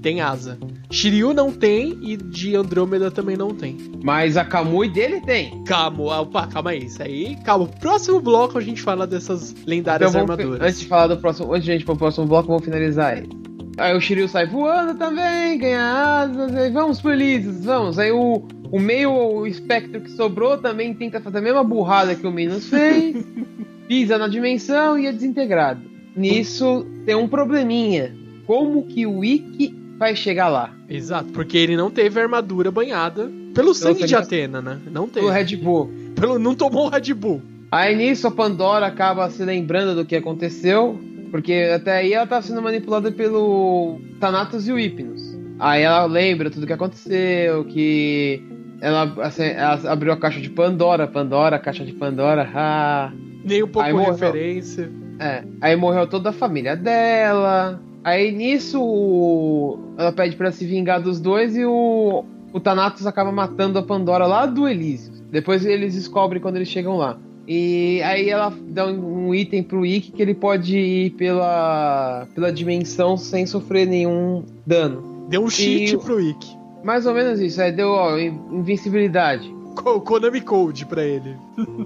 [0.02, 0.58] tem asa.
[0.92, 3.78] Shiryu não tem e de Andrômeda também não tem.
[4.04, 5.64] Mas a Kamui dele tem.
[5.64, 7.36] Calma, opa, calma aí, isso aí.
[7.44, 10.62] Calma, próximo bloco a gente fala dessas lendárias Então, armaduras.
[10.62, 13.30] antes de falar do próximo, antes de a gente pro próximo bloco, vamos finalizar ele.
[13.78, 15.82] Aí o Shiryu sai voando também, ganha
[16.22, 17.98] asas, aí vamos felizes, vamos.
[17.98, 22.26] Aí o, o meio o espectro que sobrou também tenta fazer a mesma burrada que
[22.26, 23.24] o Minos fez,
[23.88, 25.82] pisa na dimensão e é desintegrado.
[26.16, 28.16] Nisso tem um probleminha.
[28.48, 30.74] Como que o Ikki vai chegar lá?
[30.90, 34.80] Exato, porque ele não teve armadura banhada pelo sangue sangue de Atena, né?
[34.92, 35.28] Não teve.
[35.28, 35.92] O Red Bull.
[36.16, 37.44] Pelo, não tomou o Red Bull.
[37.72, 42.42] Aí nisso a Pandora acaba se lembrando do que aconteceu, porque até aí ela tava
[42.42, 45.38] sendo manipulada pelo Thanatos e o Hypnos.
[45.60, 48.42] Aí ela lembra tudo que aconteceu, que
[48.84, 53.12] ela, assim, ela abriu a caixa de Pandora, Pandora, caixa de Pandora, ah.
[53.46, 54.12] Nem um pouco Aí morreu.
[54.12, 54.92] referência.
[55.20, 57.82] É, aí morreu toda a família dela.
[58.04, 63.80] Aí nisso ela pede pra se vingar dos dois e o, o Thanatos acaba matando
[63.80, 65.14] a Pandora lá do Elísio.
[65.32, 67.18] Depois eles descobrem quando eles chegam lá.
[67.48, 72.52] E aí ela dá um, um item pro Ikki que ele pode ir pela, pela
[72.52, 75.26] dimensão sem sofrer nenhum dano.
[75.30, 76.63] Deu um cheat E- pro Ikki.
[76.84, 77.62] Mais ou menos isso.
[77.62, 79.54] Aí deu ó, in- invencibilidade.
[79.76, 81.36] Co- Konami Code pra ele.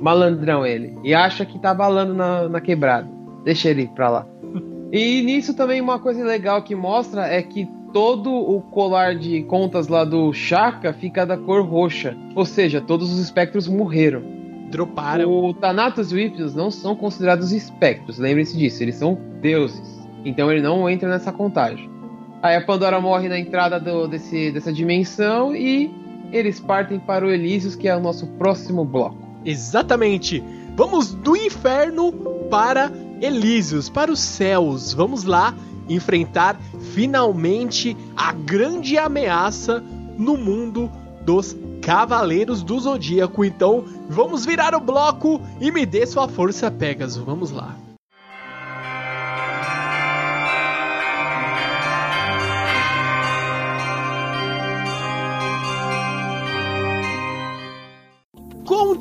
[0.01, 0.97] Malandrão ele.
[1.03, 3.07] E acha que tá balando na, na quebrada.
[3.43, 4.27] Deixa ele pra lá.
[4.91, 9.88] E nisso também uma coisa legal que mostra é que todo o colar de contas
[9.88, 12.15] lá do Shaka fica da cor roxa.
[12.36, 14.21] Ou seja, todos os espectros morreram.
[14.69, 15.29] Droparam.
[15.31, 19.97] O Thanatos e o Hypnos não são considerados espectros, lembrem-se disso, eles são deuses.
[20.25, 21.89] Então ele não entra nessa contagem.
[22.41, 25.91] Aí a Pandora morre na entrada do- desse, dessa dimensão e
[26.32, 29.17] eles partem para o Elísios, que é o nosso próximo bloco.
[29.45, 30.43] Exatamente.
[30.76, 32.12] Vamos do inferno
[32.50, 34.93] para Elísios, para os céus.
[34.93, 35.54] Vamos lá
[35.89, 36.60] enfrentar
[36.93, 39.84] finalmente a grande ameaça
[40.17, 40.91] no mundo
[41.23, 43.43] dos Cavaleiros do Zodíaco.
[43.45, 47.23] Então, vamos virar o bloco e me dê sua força, Pegasus.
[47.23, 47.76] Vamos lá.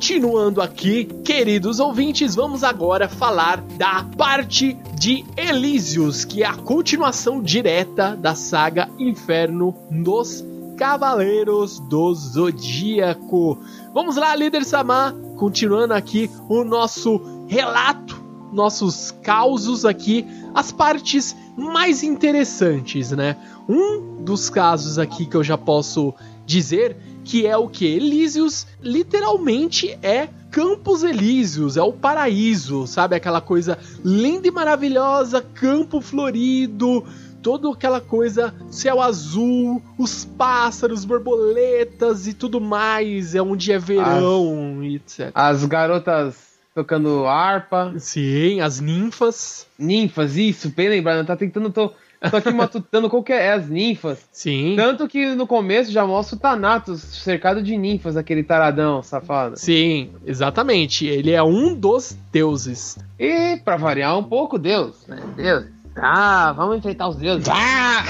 [0.07, 7.41] Continuando aqui, queridos ouvintes, vamos agora falar da parte de Elísios, que é a continuação
[7.41, 10.45] direta da saga Inferno dos
[10.77, 13.59] Cavaleiros do Zodíaco.
[13.93, 18.15] Vamos lá, líder Samar, continuando aqui o nosso relato,
[18.53, 23.35] nossos causos aqui, as partes mais interessantes, né?
[23.67, 26.13] Um dos casos aqui que eu já posso
[26.47, 27.85] dizer que é o que?
[27.85, 33.15] Elísios literalmente é Campos Elíseos, é o paraíso, sabe?
[33.17, 37.03] Aquela coisa linda e maravilhosa, campo florido,
[37.43, 44.81] toda aquela coisa, céu azul, os pássaros, borboletas e tudo mais, é onde é verão
[44.81, 45.31] e etc.
[45.35, 51.91] As garotas tocando harpa, Sim, as ninfas, ninfas, isso, bem lembrado, tá tentando, tô,
[52.29, 54.27] tô aqui matutando qual que é, é as ninfas.
[54.31, 54.75] sim.
[54.75, 59.57] Tanto que no começo já mostra o Thanatos cercado de ninfas, aquele taradão safado.
[59.57, 61.05] Sim, exatamente.
[61.05, 62.97] Ele é um dos deuses.
[63.19, 65.19] E pra variar um pouco, Deus, né?
[65.35, 65.77] Deus.
[65.99, 67.47] Ah, vamos enfrentar os deuses.
[67.49, 68.03] Ah!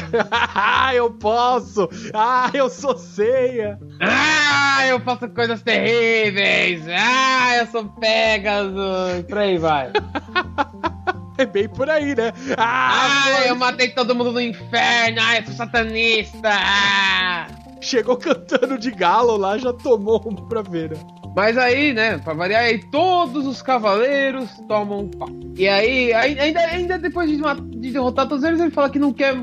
[0.53, 1.89] ah, eu posso!
[2.13, 3.79] Ah, eu sou ceia!
[4.01, 6.85] Ah, eu faço coisas terríveis!
[6.89, 9.25] Ah, eu sou Pegasus!
[9.27, 9.91] Por aí vai.
[11.37, 12.33] É bem por aí, né?
[12.57, 15.19] Ah, foi- eu matei todo mundo no inferno!
[15.21, 16.49] Ah, eu sou satanista!
[16.51, 17.47] Ah!
[17.79, 20.91] chegou cantando de galo lá, já tomou um pra ver.
[20.91, 20.97] né?
[21.37, 25.29] Mas aí, né, pra variar, aí todos os cavaleiros tomam um pau.
[25.55, 29.35] E aí, ainda, ainda depois de, de derrotar todos eles, ele fala que não quer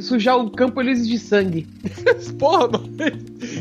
[0.00, 1.66] sujar o campo Elísio de sangue.
[2.40, 2.88] Porra, mano,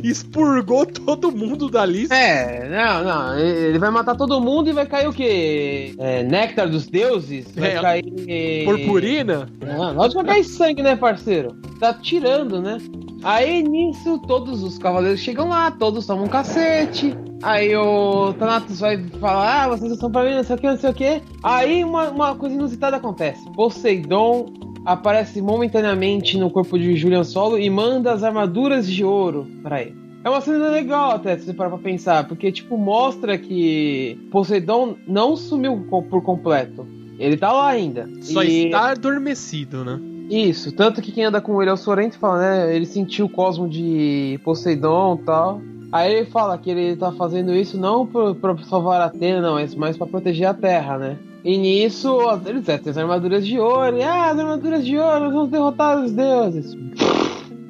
[0.01, 2.15] expurgou todo mundo da lista.
[2.15, 3.37] É, não, não.
[3.37, 5.93] Ele vai matar todo mundo e vai cair o quê?
[5.99, 7.47] É, néctar dos deuses?
[7.53, 8.63] Vai É, cair.
[8.63, 9.49] Purpurina?
[9.59, 11.53] Não, lógico que vai cair sangue, né, parceiro?
[11.81, 12.77] Tá tirando, né?
[13.23, 17.15] Aí nisso, todos os cavaleiros chegam lá, todos tomam um cacete.
[17.41, 20.77] Aí o Thanatos vai falar: Ah, vocês estão pra mim, não sei o que, não
[20.77, 21.21] sei o que.
[21.41, 24.47] Aí uma, uma coisa inusitada acontece: Poseidon
[24.85, 29.95] aparece momentaneamente no corpo de Julian Solo e manda as armaduras de ouro pra ele.
[30.25, 34.95] É uma cena legal até, se você parar pra pensar, porque, tipo, mostra que Poseidon
[35.05, 36.87] não sumiu por completo.
[37.19, 38.09] Ele tá lá ainda.
[38.21, 39.99] Só E- está adormecido, né?
[40.29, 42.75] Isso, tanto que quem anda com ele é o Sorrento fala, né?
[42.75, 45.61] Ele sentiu o cosmo de Poseidon e tal.
[45.91, 49.95] Aí ele fala que ele tá fazendo isso não pra salvar a Atena, não, mas
[49.95, 51.17] pra proteger a Terra, né?
[51.43, 55.25] E nisso, eles é, tem as armaduras de ouro, e ah, as armaduras de ouro,
[55.25, 56.75] nós vamos derrotar os deuses.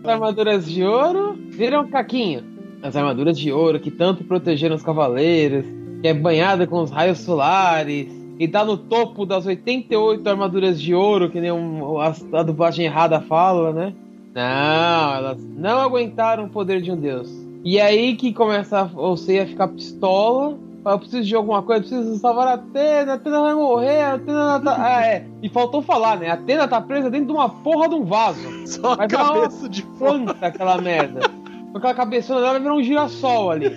[0.05, 2.43] armaduras de ouro viram caquinho.
[2.83, 5.65] As armaduras de ouro que tanto protegeram os cavaleiros,
[6.01, 8.07] que é banhada com os raios solares,
[8.39, 12.85] e tá no topo das 88 armaduras de ouro, que nem um, a, a dublagem
[12.85, 13.93] errada fala, né?
[14.33, 17.31] Não, elas não aguentaram o poder de um deus.
[17.63, 20.57] E aí que começa você a ficar pistola.
[20.85, 24.59] Eu preciso de alguma coisa, preciso salvar a Atena, a Atena vai morrer, a Atena
[24.59, 24.75] tá.
[24.77, 25.25] Ah, é.
[25.41, 26.29] E faltou falar, né?
[26.29, 28.41] A Atena tá presa dentro de uma porra de um vaso.
[28.67, 29.81] Só a cabeça de.
[29.97, 31.21] Planta aquela merda.
[31.71, 33.71] Com aquela cabeçona dela virou um girassol ali.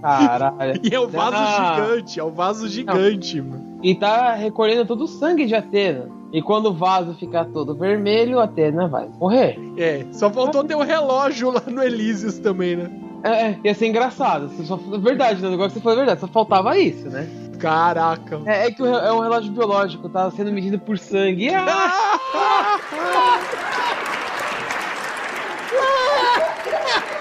[0.00, 0.80] Caralho.
[0.82, 1.74] E é o vaso Ah.
[1.76, 3.78] gigante, é o vaso gigante, mano.
[3.82, 6.08] E tá recolhendo todo o sangue de Atena.
[6.32, 9.58] E quando o vaso ficar todo vermelho, a Atena vai morrer.
[9.78, 12.90] É, só faltou ter o relógio lá no Elísios também, né?
[13.24, 14.50] É, é, ia ser engraçado.
[14.64, 15.48] Só, verdade, né?
[15.50, 17.26] Negócio que você falou é verdade, só faltava isso, né?
[17.58, 18.40] Caraca.
[18.46, 21.48] É, é que é um relógio biológico, tá sendo medido por sangue.
[21.52, 22.78] Ah!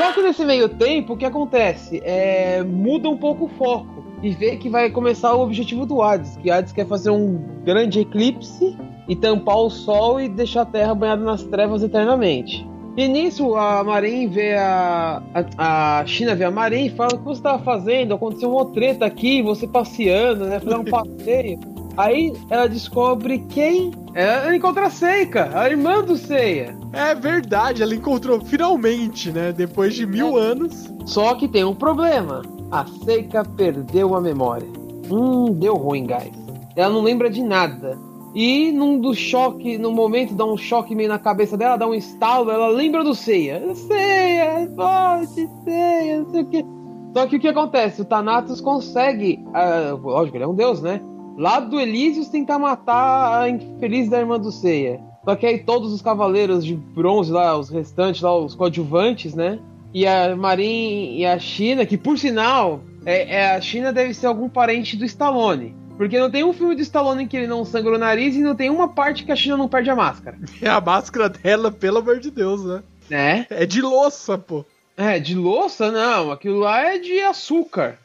[0.00, 2.00] Só que nesse meio tempo, o que acontece?
[2.02, 6.38] É, muda um pouco o foco e vê que vai começar o objetivo do Hades,
[6.38, 7.36] que Hades quer fazer um
[7.66, 8.74] grande eclipse
[9.06, 12.66] e tampar o sol e deixar a Terra banhada nas trevas eternamente.
[12.96, 15.22] E nisso a Marin vê a,
[15.58, 18.14] a, a China vê a Marin e fala: O que você estava fazendo?
[18.14, 20.60] Aconteceu uma treta aqui, você passeando, né?
[20.60, 21.60] Fazer um passeio.
[21.96, 23.90] Aí ela descobre quem?
[24.14, 26.76] Ela encontra a Seika, a irmã do Seiya.
[26.92, 29.52] É verdade, ela encontrou finalmente, né?
[29.52, 30.92] Depois de mil anos.
[31.06, 32.42] Só que tem um problema.
[32.70, 34.66] A Seika perdeu a memória.
[35.10, 36.32] Hum, deu ruim, guys.
[36.76, 37.98] Ela não lembra de nada.
[38.34, 41.94] E num do choque, no momento dá um choque meio na cabeça dela, dá um
[41.94, 43.74] estalo, ela lembra do Seiya.
[43.74, 46.64] Seiya, forte, Seiya, não sei o que.
[47.12, 48.02] Só que o que acontece?
[48.02, 49.44] O Thanatos consegue.
[49.52, 51.00] ah, lógico, ele é um deus, né?
[51.36, 55.00] Lá do Elísios tentar matar a infeliz da irmã do Seiya.
[55.24, 59.58] Só que aí todos os cavaleiros de bronze lá, os restantes lá, os coadjuvantes, né?
[59.92, 64.26] E a Marin e a China, que por sinal, é, é- a China deve ser
[64.26, 65.74] algum parente do Stallone.
[65.96, 68.40] Porque não tem um filme do Stallone em que ele não sangra o nariz e
[68.40, 70.38] não tem uma parte que a China não perde a máscara.
[70.62, 72.82] É a máscara dela, pelo amor de Deus, né?
[73.10, 73.46] Né?
[73.50, 74.64] É de louça, pô.
[74.96, 77.98] É, de louça não, aquilo lá é de açúcar.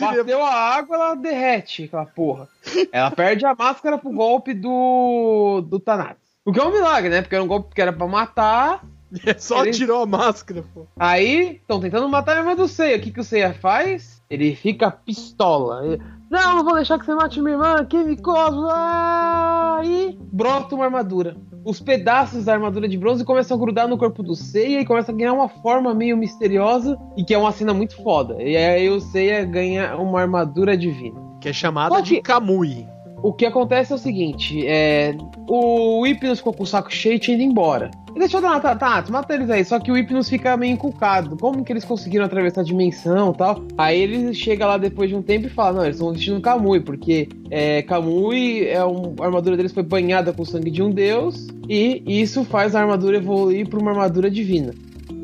[0.00, 2.48] Bateu a água, ela derrete aquela porra.
[2.90, 5.62] Ela perde a máscara pro golpe do.
[5.68, 6.24] do Thanatos.
[6.44, 7.22] O que é um milagre, né?
[7.22, 8.82] Porque era um golpe que era pra matar.
[9.24, 10.84] É só Ele- tirou a máscara, pô.
[10.98, 12.96] Aí, estão tentando matar a irmã do Seiya.
[12.96, 14.20] O que, que o Seiya faz?
[14.28, 15.86] Ele fica pistola.
[15.86, 18.34] Ele, não, não vou deixar que você mate minha irmã, químicos.
[18.70, 19.80] Ah!
[19.84, 21.36] E brota uma armadura.
[21.64, 25.10] Os pedaços da armadura de bronze começam a grudar no corpo do Seiya e começa
[25.10, 28.40] a ganhar uma forma meio misteriosa e que é uma cena muito foda.
[28.42, 31.20] E aí o Seiya ganha uma armadura divina.
[31.40, 32.86] Que é chamada de que- Kamui.
[33.26, 35.16] O que acontece é o seguinte, é,
[35.48, 37.90] o Hypnos ficou com o saco cheio e tinha ido embora.
[38.14, 39.64] E deixa eu dar, tá, tá, mata eles aí.
[39.64, 41.36] Só que o Hypnos fica meio encucado.
[41.36, 43.64] Como que eles conseguiram atravessar a dimensão e tal?
[43.76, 46.78] Aí ele chega lá depois de um tempo e fala, não, eles estão vestindo Kamui,
[46.78, 50.90] porque é, Kamui, é um, a armadura deles foi banhada com o sangue de um
[50.92, 54.72] deus, e isso faz a armadura evoluir para uma armadura divina.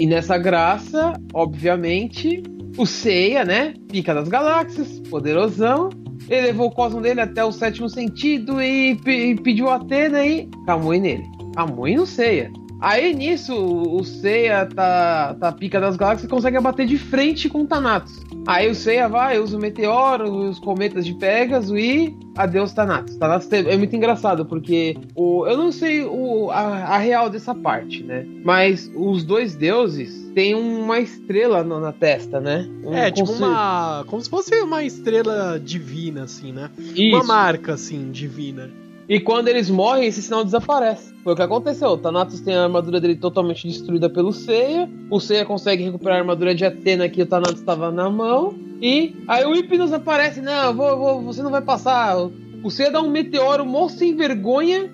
[0.01, 2.43] E nessa graça, obviamente,
[2.77, 3.75] o Seiya, né?
[3.89, 5.91] Pica das galáxias, poderosão.
[6.33, 10.49] Ele levou o cosmo dele até o sétimo sentido e, e pediu a Atena e
[10.65, 11.31] Kamui nele.
[11.55, 12.51] Kamui no Seiya.
[12.81, 17.61] Aí nisso, o Seiya tá, tá pica das galáxias e consegue bater de frente com
[17.61, 18.25] o Thanatos.
[18.47, 23.15] Aí o Seiya vai, usa o meteoro, os cometas de Pegasus e adeus Thanatos.
[23.17, 28.03] Thanatos é muito engraçado, porque o, eu não sei o, a, a real dessa parte,
[28.03, 28.27] né?
[28.45, 32.69] Mas os dois deuses têm uma estrela no- na testa, né?
[32.85, 34.05] Um É, tipo uma.
[34.09, 36.69] Como se fosse uma estrela divina, assim, né?
[36.79, 37.15] Isso.
[37.15, 38.71] Uma marca, assim, divina.
[39.15, 41.13] E quando eles morrem, esse sinal desaparece.
[41.23, 41.89] Foi o que aconteceu.
[41.91, 44.89] O Thanatos tem a armadura dele totalmente destruída pelo Seiya.
[45.11, 48.55] O Seiya consegue recuperar a armadura de Atena que o Thanatos estava na mão.
[48.81, 50.41] E aí o Hypnos aparece.
[50.41, 52.17] Não, vou, vou- você não vai passar.
[52.65, 54.91] O Seiya dá um meteoro moço sem vergonha.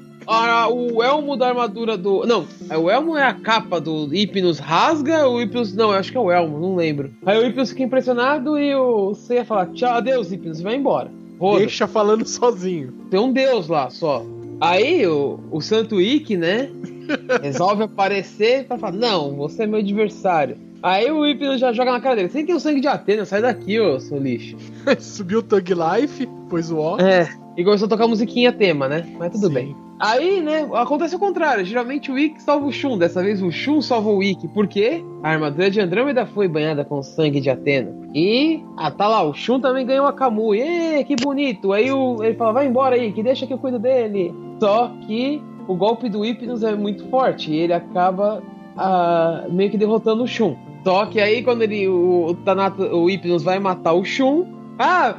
[0.68, 2.26] O elmo da armadura do.
[2.26, 5.28] Não, é, o elmo é a capa do Hypnos rasga.
[5.28, 5.72] O Hypnos.
[5.74, 7.12] Não, acho que é o elmo, não lembro.
[7.24, 11.10] Aí o Hypnos fica impressionado e o Seiya fala: Tchau, adeus, Hypnos, e vai embora.
[11.38, 11.60] Roda.
[11.60, 12.92] Deixa falando sozinho.
[13.10, 14.24] Tem um deus lá só.
[14.60, 16.68] Aí o, o Santo Ikki, né?
[17.42, 20.56] resolve aparecer pra falar: Não, você é meu adversário.
[20.82, 23.42] Aí o Hypnos já joga na cara dele: Você tem o sangue de Atena, sai
[23.42, 24.56] daqui, ô seu lixo.
[24.98, 26.98] Subiu o Thug Life, pôs o ó.
[26.98, 27.28] É.
[27.58, 29.04] E começou a tocar musiquinha tema, né?
[29.18, 29.52] Mas tudo Sim.
[29.52, 29.76] bem.
[29.98, 31.64] Aí, né, acontece o contrário.
[31.64, 32.96] Geralmente o Ikki salva o Shun.
[32.96, 34.46] Dessa vez o Shun salva o Ikki.
[34.46, 35.02] Por quê?
[35.24, 37.92] A armadura de Andrômeda foi banhada com sangue de Atena.
[38.14, 40.60] E, ah, tá lá, o Shun também ganhou a Kamui.
[40.60, 41.72] Ê, que bonito.
[41.72, 44.32] Aí o, ele fala, vai embora aí, que deixa que eu cuido dele.
[44.60, 48.40] Só que o golpe do Hypnos é muito forte e ele acaba
[48.76, 50.54] ah, meio que derrotando o Shun.
[50.84, 54.46] Só que aí quando ele o, o Tanato, o Hypnos vai matar o Shun,
[54.78, 55.12] ah,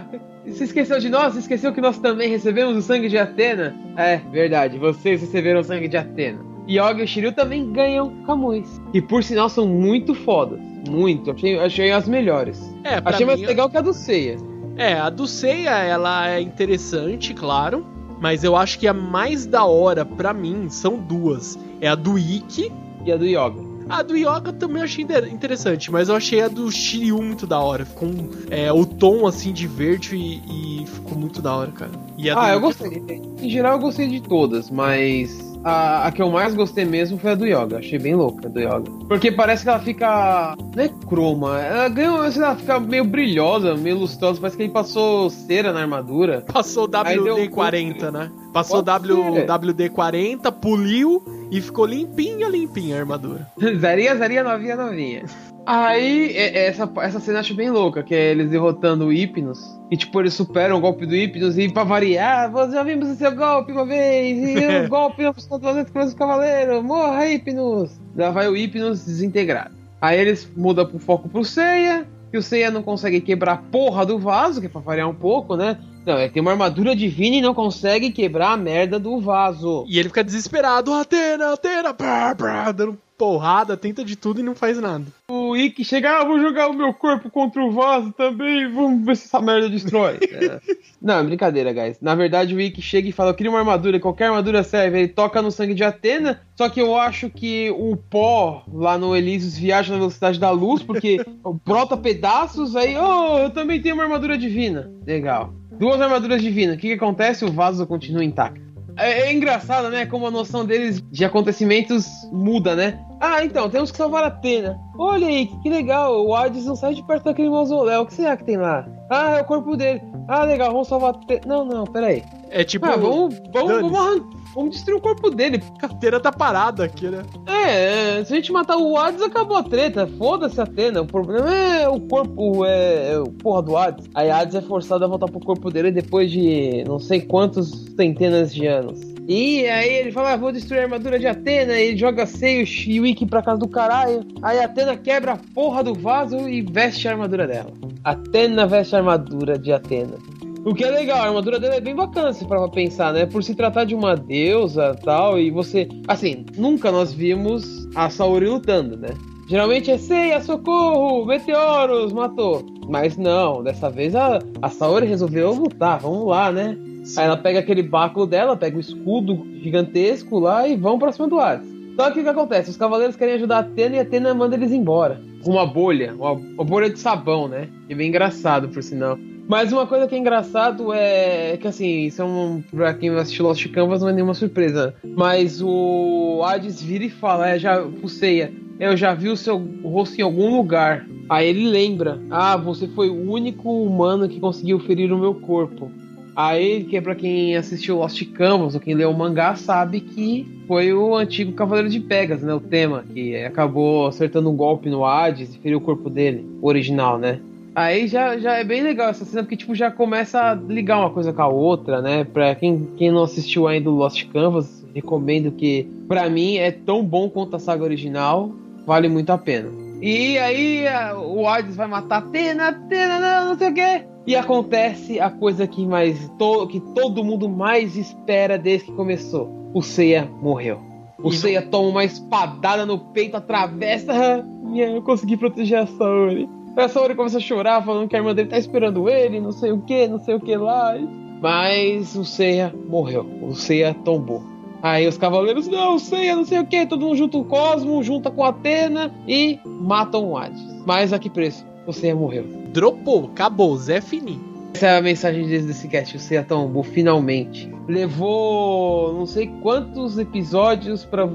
[0.51, 1.33] você esqueceu de nós?
[1.33, 3.75] Você esqueceu que nós também recebemos o sangue de Atena?
[3.95, 6.39] É, verdade, vocês receberam o sangue de Atena.
[6.69, 8.63] Yoga e Shiryu também ganham Kamui.
[8.93, 10.59] E por sinal são muito fodas.
[10.87, 11.31] Muito.
[11.31, 12.73] Achei, achei as melhores.
[12.83, 14.37] É, achei mais legal que a do Seiya.
[14.77, 17.85] É, a do Seiya, ela é interessante, claro.
[18.21, 21.57] Mas eu acho que a mais da hora pra mim são duas.
[21.81, 22.71] É a do Ikki.
[23.05, 23.68] E a do Yoga.
[23.89, 27.59] A do Yoga também achei inter- interessante, mas eu achei a do Shiryu muito da
[27.59, 27.85] hora.
[27.85, 31.91] Com é, o tom assim de verde e, e ficou muito da hora, cara.
[32.35, 33.01] Ah, eu gostei.
[33.41, 37.31] Em geral eu gostei de todas, mas a, a que eu mais gostei mesmo foi
[37.31, 37.79] a do Yoga.
[37.79, 38.91] Achei bem louca a do Yoga.
[39.07, 40.55] Porque parece que ela fica.
[40.75, 44.39] Não é croma, ela ganha, sei lá, fica meio brilhosa, meio lustrosa.
[44.39, 46.43] Parece que ele passou cera na armadura.
[46.51, 48.31] Passou o Aí deu um WD-40, né?
[48.53, 49.47] Passou o Pode w, ser.
[49.47, 53.47] WD-40, poliu e ficou limpinha, limpinha a armadura.
[53.79, 55.23] zaria, zaria, novinha, novinha.
[55.65, 59.11] Aí, é- é essa, essa cena eu acho bem louca, que é eles derrotando o
[59.11, 59.59] Hypnos.
[59.91, 63.15] E, tipo, eles superam o golpe do Hypnos e, pra variar, "Ah, já vimos o
[63.15, 67.23] seu golpe uma vez, e o golpe não funcionou duas vezes com o cavaleiro, morra,
[67.25, 67.91] Hypnos!
[68.15, 69.75] Lá vai o Hypnos desintegrado.
[70.01, 74.05] Aí eles mudam pro foco pro Seiya, e o Seiya não consegue quebrar a porra
[74.05, 75.77] do vaso, que é pra variar um pouco, né?
[76.09, 79.85] Não, ele tem uma armadura divina e não consegue quebrar a merda do vaso.
[79.87, 84.55] E ele fica desesperado, Atena, Atena, brá, brá, dando porrada, tenta de tudo e não
[84.55, 85.05] faz nada.
[85.29, 89.15] O Ikki chega, ah, vou jogar o meu corpo contra o vaso também, vamos ver
[89.15, 90.19] se essa merda destrói.
[90.39, 90.59] É.
[91.01, 91.97] Não, é brincadeira, guys.
[92.01, 94.99] Na verdade, o Ikki chega e fala, eu queria uma armadura, qualquer armadura serve.
[94.99, 99.15] Ele toca no sangue de Atena, só que eu acho que o pó lá no
[99.15, 101.17] Elísios viaja na velocidade da luz, porque
[101.65, 104.91] brota pedaços, aí, oh, eu também tenho uma armadura divina.
[105.05, 105.53] Legal.
[105.71, 107.45] Duas armaduras divinas, o que, que acontece?
[107.45, 108.68] O vaso continua intacto.
[108.99, 110.05] É, é engraçado, né?
[110.05, 112.99] Como a noção deles de acontecimentos muda, né?
[113.21, 114.77] Ah, então, temos que salvar a Atena.
[114.97, 116.25] Olha aí, que, que legal.
[116.25, 118.01] O Hades não sai de perto daquele mausoléu.
[118.01, 118.87] O que será que tem lá?
[119.09, 120.01] Ah, é o corpo dele.
[120.27, 121.41] Ah, legal, vamos salvar a Atena.
[121.45, 122.23] Não, não, peraí.
[122.49, 125.61] É tipo, Ah, vamos, vamos, vamos, vamos destruir o corpo dele.
[125.81, 127.23] a Atena tá parada aqui, né?
[127.47, 130.07] É, é, se a gente matar o Hades, acabou a treta.
[130.17, 131.01] Foda-se a Atena.
[131.01, 134.09] O problema é o corpo, é, é porra do Hades.
[134.13, 138.53] Aí Hades é forçado a voltar pro corpo dele depois de não sei quantos centenas
[138.53, 139.09] de anos.
[139.31, 142.65] E aí ele fala, ah, vou destruir a armadura de Atena, e ele joga Seio
[142.87, 144.25] e Wiki pra casa do caralho.
[144.41, 147.71] Aí Atena quebra a porra do vaso e veste a armadura dela.
[148.03, 150.17] Atena veste a armadura de Atena.
[150.65, 153.25] O que é legal, a armadura dela é bem bacana se parar pra pensar, né?
[153.25, 155.87] Por se tratar de uma deusa tal, e você.
[156.07, 159.09] Assim, nunca nós vimos a Saori lutando, né?
[159.47, 162.65] Geralmente é Seiya, socorro, meteoros, matou.
[162.89, 166.77] Mas não, dessa vez a, a Saori resolveu lutar, vamos lá, né?
[167.17, 171.27] Aí ela pega aquele báculo dela, pega o escudo gigantesco lá e vão pra cima
[171.27, 171.67] do Hades.
[171.95, 172.69] Só que o que acontece?
[172.69, 175.19] Os cavaleiros querem ajudar a Atena e a Atena manda eles embora.
[175.43, 177.69] Com uma bolha, uma, uma bolha de sabão, né?
[177.89, 179.17] E bem engraçado, por sinal.
[179.49, 182.61] Mas uma coisa que é engraçado é que assim, isso é um.
[182.69, 184.93] Pra quem assistiu Lost Canvas não é nenhuma surpresa.
[185.03, 190.19] Mas o Hades vira e fala, é, já Seiya, eu já vi o seu rosto
[190.19, 191.03] em algum lugar.
[191.27, 195.91] Aí ele lembra, ah, você foi o único humano que conseguiu ferir o meu corpo.
[196.35, 200.63] Aí, que é pra quem assistiu Lost Canvas ou quem leu o mangá, sabe que
[200.67, 202.53] foi o antigo Cavaleiro de Pegas, né?
[202.53, 206.67] O tema, que acabou acertando um golpe no Hades e feriu o corpo dele, o
[206.67, 207.41] original, né?
[207.79, 211.09] Aí já, já é bem legal essa cena, porque tipo, já começa a ligar uma
[211.11, 212.23] coisa com a outra, né?
[212.25, 217.03] Pra quem, quem não assistiu ainda o Lost Canvas, recomendo que, pra mim, é tão
[217.05, 218.51] bom quanto a saga original,
[218.85, 219.69] vale muito a pena.
[220.01, 224.03] E aí a- o Hades vai matar Atena, Atena, não, não sei o quê.
[224.27, 229.49] E acontece a coisa que mais to, que todo mundo mais espera desde que começou.
[229.73, 230.79] O Seiya morreu.
[231.23, 234.13] O Seiya toma uma espadada no peito, atravessa.
[234.75, 236.47] Eu consegui proteger a Saori.
[236.79, 239.51] Aí A Saori começa a chorar, falando que a irmã dele tá esperando ele, não
[239.51, 240.95] sei o que, não sei o que lá.
[241.41, 243.29] Mas o Seiya morreu.
[243.41, 244.41] O Seiya tombou.
[244.81, 248.31] Aí os cavaleiros, não, Seiya, não sei o que, todo mundo junta o Cosmo, junta
[248.31, 250.63] com a Atena e matam o Hades.
[250.85, 251.65] Mas a que preço?
[251.85, 252.45] O Seiya morreu.
[252.71, 254.39] Dropou, acabou, Zé Fininho.
[254.73, 257.69] Essa é a mensagem desse, desse cast, o Seiya tombou finalmente.
[257.89, 261.27] Levou não sei quantos episódios pra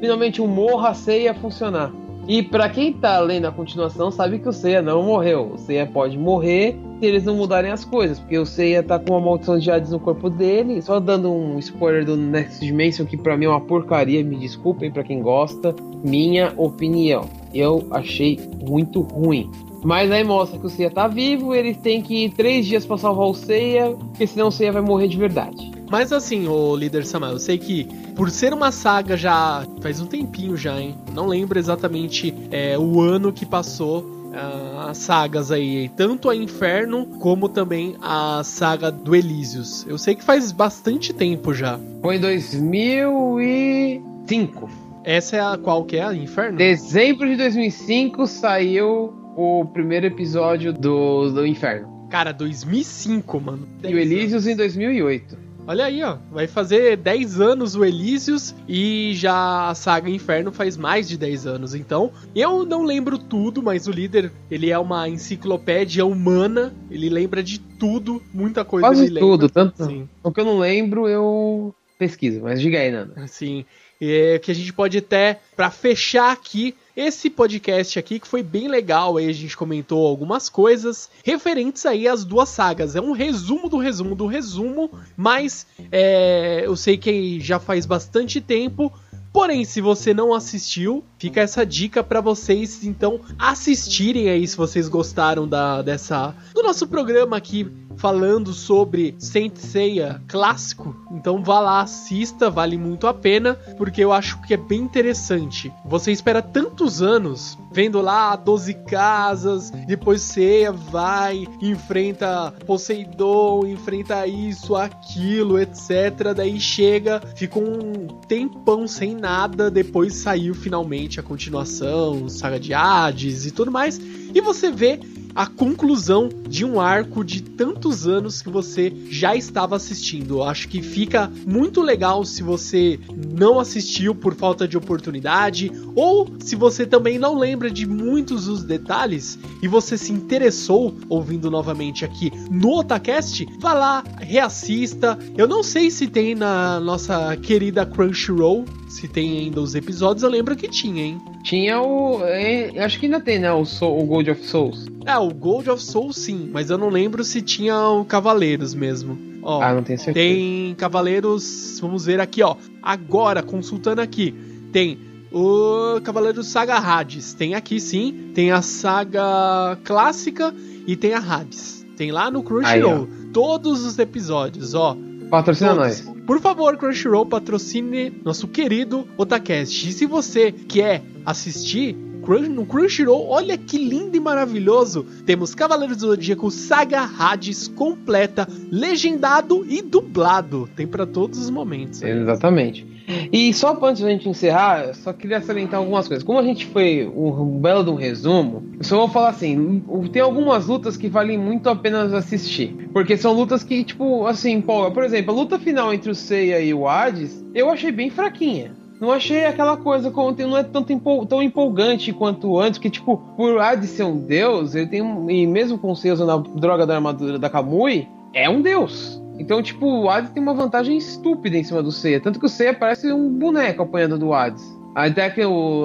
[0.00, 1.92] finalmente o Morra Seiya funcionar.
[2.26, 5.52] E pra quem tá lendo a continuação, sabe que o Seiya não morreu.
[5.54, 9.12] O Seiya pode morrer se eles não mudarem as coisas, porque o Seiya tá com
[9.12, 10.80] uma maldição de Hades no corpo dele.
[10.80, 14.90] Só dando um spoiler do Next Dimension, que pra mim é uma porcaria, me desculpem
[14.90, 15.74] pra quem gosta.
[16.02, 19.50] Minha opinião, eu achei muito ruim.
[19.84, 22.96] Mas aí mostra que o Seiya tá vivo, eles têm que ir três dias pra
[22.96, 25.73] salvar o Seiya, porque senão o Seiya vai morrer de verdade.
[25.94, 27.84] Mas assim, o líder Samuel, eu sei que
[28.16, 30.96] por ser uma saga já faz um tempinho já, hein?
[31.12, 37.06] Não lembro exatamente é, o ano que passou uh, as sagas aí, tanto a Inferno
[37.20, 39.86] como também a saga do Elísios.
[39.86, 41.78] Eu sei que faz bastante tempo já.
[42.02, 44.68] Foi em 2005.
[45.04, 46.58] Essa é a qual que é a Inferno?
[46.58, 52.08] Dezembro de 2005 saiu o primeiro episódio do, do Inferno.
[52.10, 53.68] Cara, 2005, mano.
[53.84, 55.43] E o Elísios em 2008.
[55.66, 56.18] Olha aí, ó.
[56.30, 61.46] Vai fazer 10 anos o Elísios e já a saga Inferno faz mais de 10
[61.46, 61.74] anos.
[61.74, 66.74] Então, eu não lembro tudo, mas o líder, ele é uma enciclopédia humana.
[66.90, 69.48] Ele lembra de tudo, muita coisa Quase ele tudo, lembra.
[69.48, 69.86] tanto.
[69.86, 70.08] Sim.
[70.22, 72.40] O que eu não lembro, eu pesquiso.
[72.42, 73.26] Mas diga aí, Nanda.
[73.26, 73.64] Sim.
[74.00, 78.68] É, que a gente pode até, para fechar aqui, esse podcast aqui que foi bem
[78.68, 82.94] legal, aí a gente comentou algumas coisas referentes aí às duas sagas.
[82.94, 88.40] É um resumo do resumo do resumo, mas é, eu sei que já faz bastante
[88.40, 88.92] tempo.
[89.34, 94.88] Porém, se você não assistiu, fica essa dica para vocês então assistirem aí se vocês
[94.88, 100.94] gostaram da dessa do nosso programa aqui falando sobre Saint Seiya clássico.
[101.10, 105.72] Então vá lá, assista, vale muito a pena, porque eu acho que é bem interessante.
[105.84, 114.76] Você espera tantos anos vendo lá 12 casas, depois Seiya vai, enfrenta Poseidon, enfrenta isso,
[114.76, 116.34] aquilo, etc.
[116.36, 123.46] Daí chega, fica um tempão sem nada, depois saiu finalmente a continuação, Saga de Hades
[123.46, 123.98] e tudo mais.
[124.34, 125.00] E você vê
[125.34, 130.42] a conclusão de um arco de tantos anos que você já estava assistindo.
[130.42, 133.00] Acho que fica muito legal se você
[133.36, 138.62] não assistiu por falta de oportunidade ou se você também não lembra de muitos dos
[138.62, 145.18] detalhes e você se interessou ouvindo novamente aqui no Otacast, vá lá, reassista.
[145.36, 148.64] Eu não sei se tem na nossa querida Crunchyroll,
[148.94, 151.20] se tem ainda os episódios, eu lembro que tinha, hein?
[151.42, 152.22] Tinha o.
[152.22, 153.52] é, acho que ainda tem, né?
[153.52, 154.86] O, Soul, o Gold of Souls.
[155.04, 159.18] É, o Gold of Soul sim, mas eu não lembro se tinha o Cavaleiros mesmo.
[159.42, 160.14] Ó, ah, não tenho certeza.
[160.14, 162.56] tem Cavaleiros, vamos ver aqui, ó.
[162.80, 164.32] Agora, consultando aqui,
[164.72, 164.98] tem
[165.32, 167.34] o Cavaleiros Saga Hades.
[167.34, 170.54] Tem aqui sim, tem a saga clássica
[170.86, 171.84] e tem a Hades.
[171.96, 174.96] Tem lá no Crunchyroll todos os episódios, ó.
[175.30, 176.04] Patrocina Todos.
[176.04, 176.14] nós.
[176.26, 179.88] Por favor, Crunchyroll, patrocine nosso querido Otacast.
[179.88, 185.04] E se você quer assistir Crunch- no Crunchyroll, olha que lindo e maravilhoso!
[185.26, 190.68] Temos Cavaleiros do Zodíaco Saga Hades completa, legendado e dublado.
[190.74, 192.02] Tem pra todos os momentos.
[192.02, 192.86] Exatamente.
[193.30, 196.24] E só antes da gente encerrar, só queria salientar algumas coisas.
[196.24, 200.22] Como a gente foi um belo de um resumo, eu só vou falar assim: tem
[200.22, 202.88] algumas lutas que valem muito a pena assistir.
[202.94, 204.90] Porque são lutas que, tipo, assim, empolga.
[204.90, 208.72] Por exemplo, a luta final entre o Seiya e o Hades, eu achei bem fraquinha.
[209.00, 210.10] Não achei aquela coisa
[210.46, 214.74] não é tanto empol- tão empolgante quanto antes, que tipo, por Hades ser um deus,
[214.74, 218.48] ele tem e mesmo com o Seiya usando a droga da armadura da Kamui, é
[218.48, 219.20] um deus.
[219.38, 222.20] Então, tipo, o Hades tem uma vantagem estúpida em cima do Seiya.
[222.20, 224.73] Tanto que o Seiya parece um boneco apanhando do Hades.
[224.94, 225.40] Até que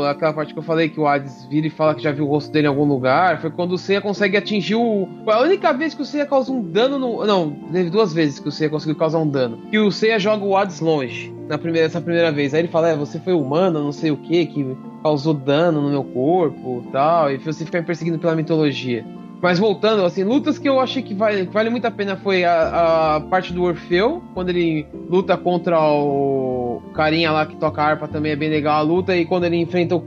[0.07, 2.27] aquela parte que eu falei que o Hades vira e fala que já viu o
[2.27, 5.07] rosto dele em algum lugar, foi quando o Seiya consegue atingir o.
[5.25, 7.25] A única vez que o Seiya causa um dano no.
[7.25, 9.63] Não, teve duas vezes que o Seiya conseguiu causar um dano.
[9.71, 11.33] E o Seiya joga o Hades longe.
[11.47, 12.53] Na primeira, essa primeira vez.
[12.53, 15.89] Aí ele fala: É, você foi humano, não sei o que, que causou dano no
[15.89, 17.31] meu corpo tal.
[17.31, 19.03] E você fica me perseguindo pela mitologia.
[19.41, 22.43] Mas voltando, assim, lutas que eu achei que vale, que vale muito a pena foi
[22.43, 28.07] a, a parte do Orfeu, quando ele luta contra o carinha lá que toca harpa,
[28.07, 30.03] também é bem legal a luta, e quando ele enfrenta o,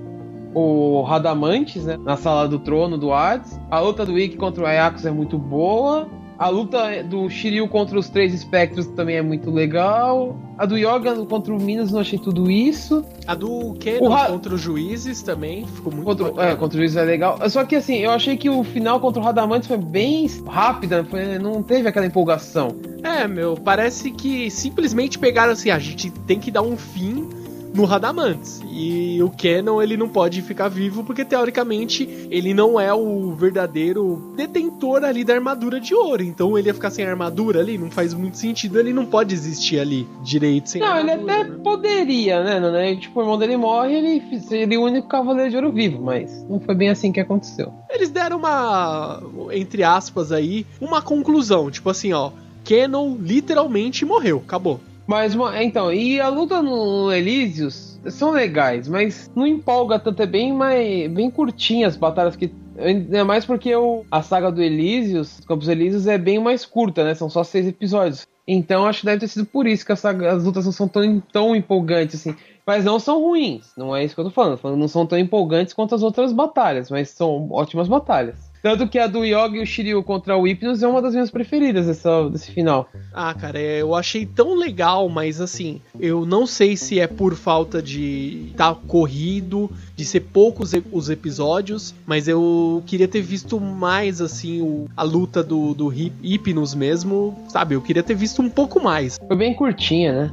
[0.54, 3.58] o Radamantes, né, na sala do trono do Hades.
[3.70, 6.06] A luta do Ikki contra o Ajax é muito boa.
[6.42, 10.36] A luta do Shiryu contra os três espectros também é muito legal.
[10.58, 13.04] A do Yoga contra o Minos não achei tudo isso.
[13.28, 16.48] A do Kenon O Ra- contra os juízes também ficou muito Contra, bacana.
[16.50, 17.38] é, contra o juiz é legal.
[17.48, 21.38] Só que assim, eu achei que o final contra o Radamantes foi bem rápida, foi-
[21.38, 22.74] não teve aquela empolgação.
[23.04, 27.28] É, meu, parece que simplesmente pegaram assim, a gente tem que dar um fim
[27.74, 28.60] no Radamantes.
[28.70, 34.32] E o Kenon, ele não pode ficar vivo porque teoricamente ele não é o verdadeiro
[34.36, 36.22] detentor ali da armadura de ouro.
[36.22, 39.78] Então ele ia ficar sem armadura ali, não faz muito sentido, ele não pode existir
[39.78, 41.40] ali direito sem não, ele armadura.
[41.40, 41.56] até né?
[41.62, 42.60] poderia, né?
[42.60, 42.96] Né?
[42.96, 46.60] Tipo, o irmão dele morre ele seria o único cavaleiro de ouro vivo, mas não
[46.60, 47.72] foi bem assim que aconteceu.
[47.90, 52.30] Eles deram uma, entre aspas aí, uma conclusão, tipo assim, ó,
[52.64, 54.80] Kenon literalmente morreu, acabou.
[55.12, 60.54] Mas, então, e a luta no Elísios são legais, mas não empolga tanto, é bem,
[60.54, 62.50] mais, bem curtinha as batalhas que.
[62.78, 67.14] Ainda mais porque o, a saga do Elísios, Campos Elísios, é bem mais curta, né?
[67.14, 68.26] São só seis episódios.
[68.48, 71.20] Então acho que deve ter sido por isso que saga, as lutas não são tão,
[71.30, 72.34] tão empolgantes assim.
[72.66, 74.58] Mas não são ruins, não é isso que eu tô falando.
[74.78, 78.50] Não são tão empolgantes quanto as outras batalhas, mas são ótimas batalhas.
[78.62, 81.32] Tanto que a do Yogi e o Shiryu contra o Hypnos é uma das minhas
[81.32, 82.88] preferidas dessa, desse final.
[83.12, 87.34] Ah, cara, é, eu achei tão legal, mas assim, eu não sei se é por
[87.34, 93.58] falta de estar tá corrido, de ser poucos os episódios, mas eu queria ter visto
[93.58, 97.74] mais, assim, o, a luta do, do Hypnos mesmo, sabe?
[97.74, 99.18] Eu queria ter visto um pouco mais.
[99.26, 100.30] Foi bem curtinha, né?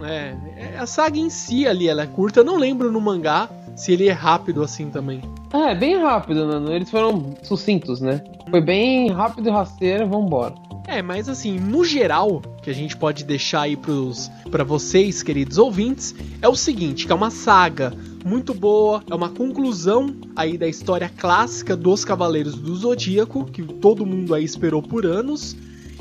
[0.55, 3.49] É, é a saga em si ali, ela é curta, eu não lembro no mangá
[3.75, 5.21] se ele é rápido assim também.
[5.53, 6.71] É, bem rápido, mano.
[6.71, 8.23] Eles foram sucintos, né?
[8.49, 10.53] Foi bem rápido e rasteiro, vambora.
[10.87, 15.59] É, mas assim, no geral, que a gente pode deixar aí pros, pra vocês, queridos
[15.59, 17.93] ouvintes, é o seguinte, que é uma saga
[18.25, 24.05] muito boa, é uma conclusão aí da história clássica dos Cavaleiros do Zodíaco, que todo
[24.05, 25.55] mundo aí esperou por anos,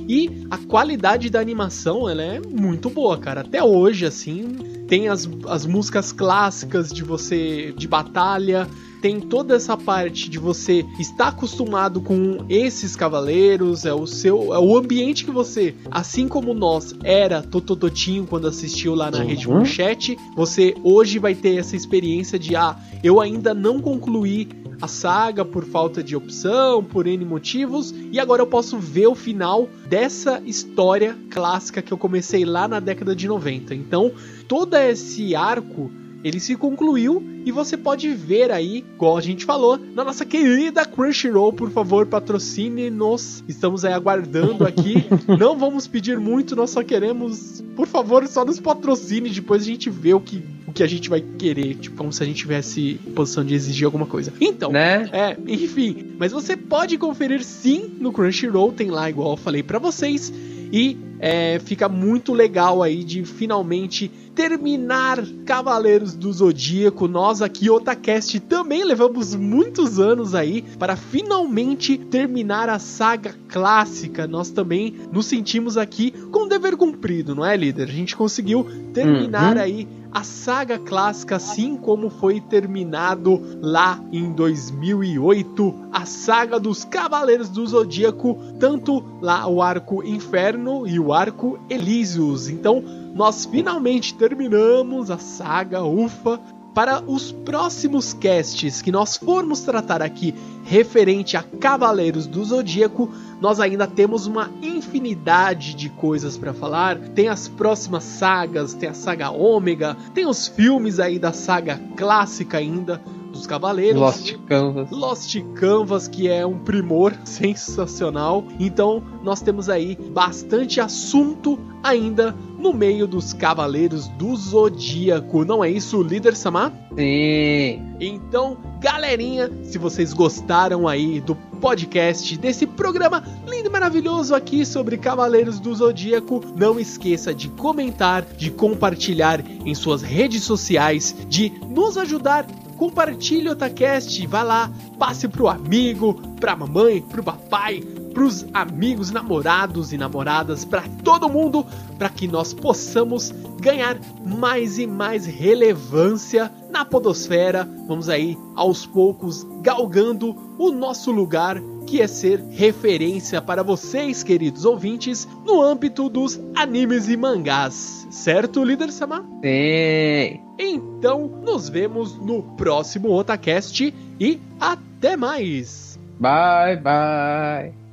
[0.09, 3.43] e a qualidade da animação, ela é muito boa, cara.
[3.43, 4.57] Até hoje, assim,
[4.89, 8.66] tem as, as músicas clássicas de você de batalha,
[9.01, 14.59] tem toda essa parte de você estar acostumado com esses cavaleiros, é o seu, é
[14.59, 19.26] o ambiente que você, assim como nós era Totototinho quando assistiu lá na uhum.
[19.26, 24.49] Rede Manchete, você hoje vai ter essa experiência de ah, eu ainda não concluí
[24.80, 29.14] a saga por falta de opção, por N motivos, e agora eu posso ver o
[29.14, 33.74] final dessa história clássica que eu comecei lá na década de 90.
[33.74, 34.12] Então,
[34.46, 35.90] todo esse arco
[36.23, 40.85] ele se concluiu e você pode ver aí, igual a gente falou, na nossa querida
[40.85, 43.45] Crunchyroll, por favor, patrocine-nos.
[43.49, 45.05] Estamos aí aguardando aqui.
[45.39, 49.89] Não vamos pedir muito, nós só queremos, por favor, só nos patrocine, depois a gente
[49.89, 53.01] vê o que o que a gente vai querer, tipo, como se a gente tivesse
[53.16, 54.31] posição de exigir alguma coisa.
[54.39, 55.09] Então, né?
[55.12, 59.79] É, enfim, mas você pode conferir sim no Crunchyroll, tem lá igual eu falei para
[59.79, 60.31] vocês
[60.71, 67.09] e é, fica muito legal aí de finalmente terminar Cavaleiros do Zodíaco.
[67.09, 74.28] Nós aqui, Otacast, também levamos muitos anos aí para finalmente terminar a saga clássica.
[74.28, 77.89] Nós também nos sentimos aqui com dever cumprido, não é, líder?
[77.89, 78.64] A gente conseguiu
[78.95, 79.62] terminar uhum.
[79.62, 87.48] aí a saga clássica, assim como foi terminado lá em 2008, a saga dos Cavaleiros
[87.48, 92.48] do Zodíaco, tanto lá o arco Inferno e o arco Elísios.
[92.48, 92.82] Então,
[93.14, 96.40] nós finalmente terminamos a saga, ufa.
[96.79, 103.59] Para os próximos casts que nós formos tratar aqui referente a Cavaleiros do Zodíaco, nós
[103.59, 106.97] ainda temos uma infinidade de coisas para falar.
[106.97, 112.59] Tem as próximas sagas, tem a saga Ômega, tem os filmes aí da saga clássica
[112.59, 114.01] ainda dos Cavaleiros.
[114.01, 114.91] Lost Canvas.
[114.91, 118.45] Lost Canvas, que é um primor sensacional.
[118.59, 125.45] Então, nós temos aí bastante assunto ainda no meio dos Cavaleiros do Zodíaco.
[125.45, 126.72] Não é isso, líder Samar?
[126.97, 127.83] Sim.
[128.01, 134.97] Então, galerinha, se vocês gostaram aí do podcast, desse programa lindo e maravilhoso aqui sobre
[134.97, 141.97] Cavaleiros do Zodíaco, não esqueça de comentar, de compartilhar em suas redes sociais, de nos
[141.97, 142.47] ajudar
[142.79, 149.92] compartilhe o Otacast, vá lá, passe pro amigo, pra mamãe, pro papai, pros amigos, namorados
[149.92, 151.64] e namoradas, para todo mundo,
[151.98, 157.68] para que nós possamos ganhar mais e mais relevância na podosfera.
[157.86, 164.66] Vamos aí aos poucos galgando o nosso lugar que é ser referência para vocês, queridos
[164.66, 168.06] ouvintes, no âmbito dos animes e mangás.
[168.11, 169.24] Certo, líder Sama?
[169.42, 170.40] Sim.
[170.59, 175.98] Então, nos vemos no próximo Otacast e até mais.
[176.20, 177.88] Bye, bye.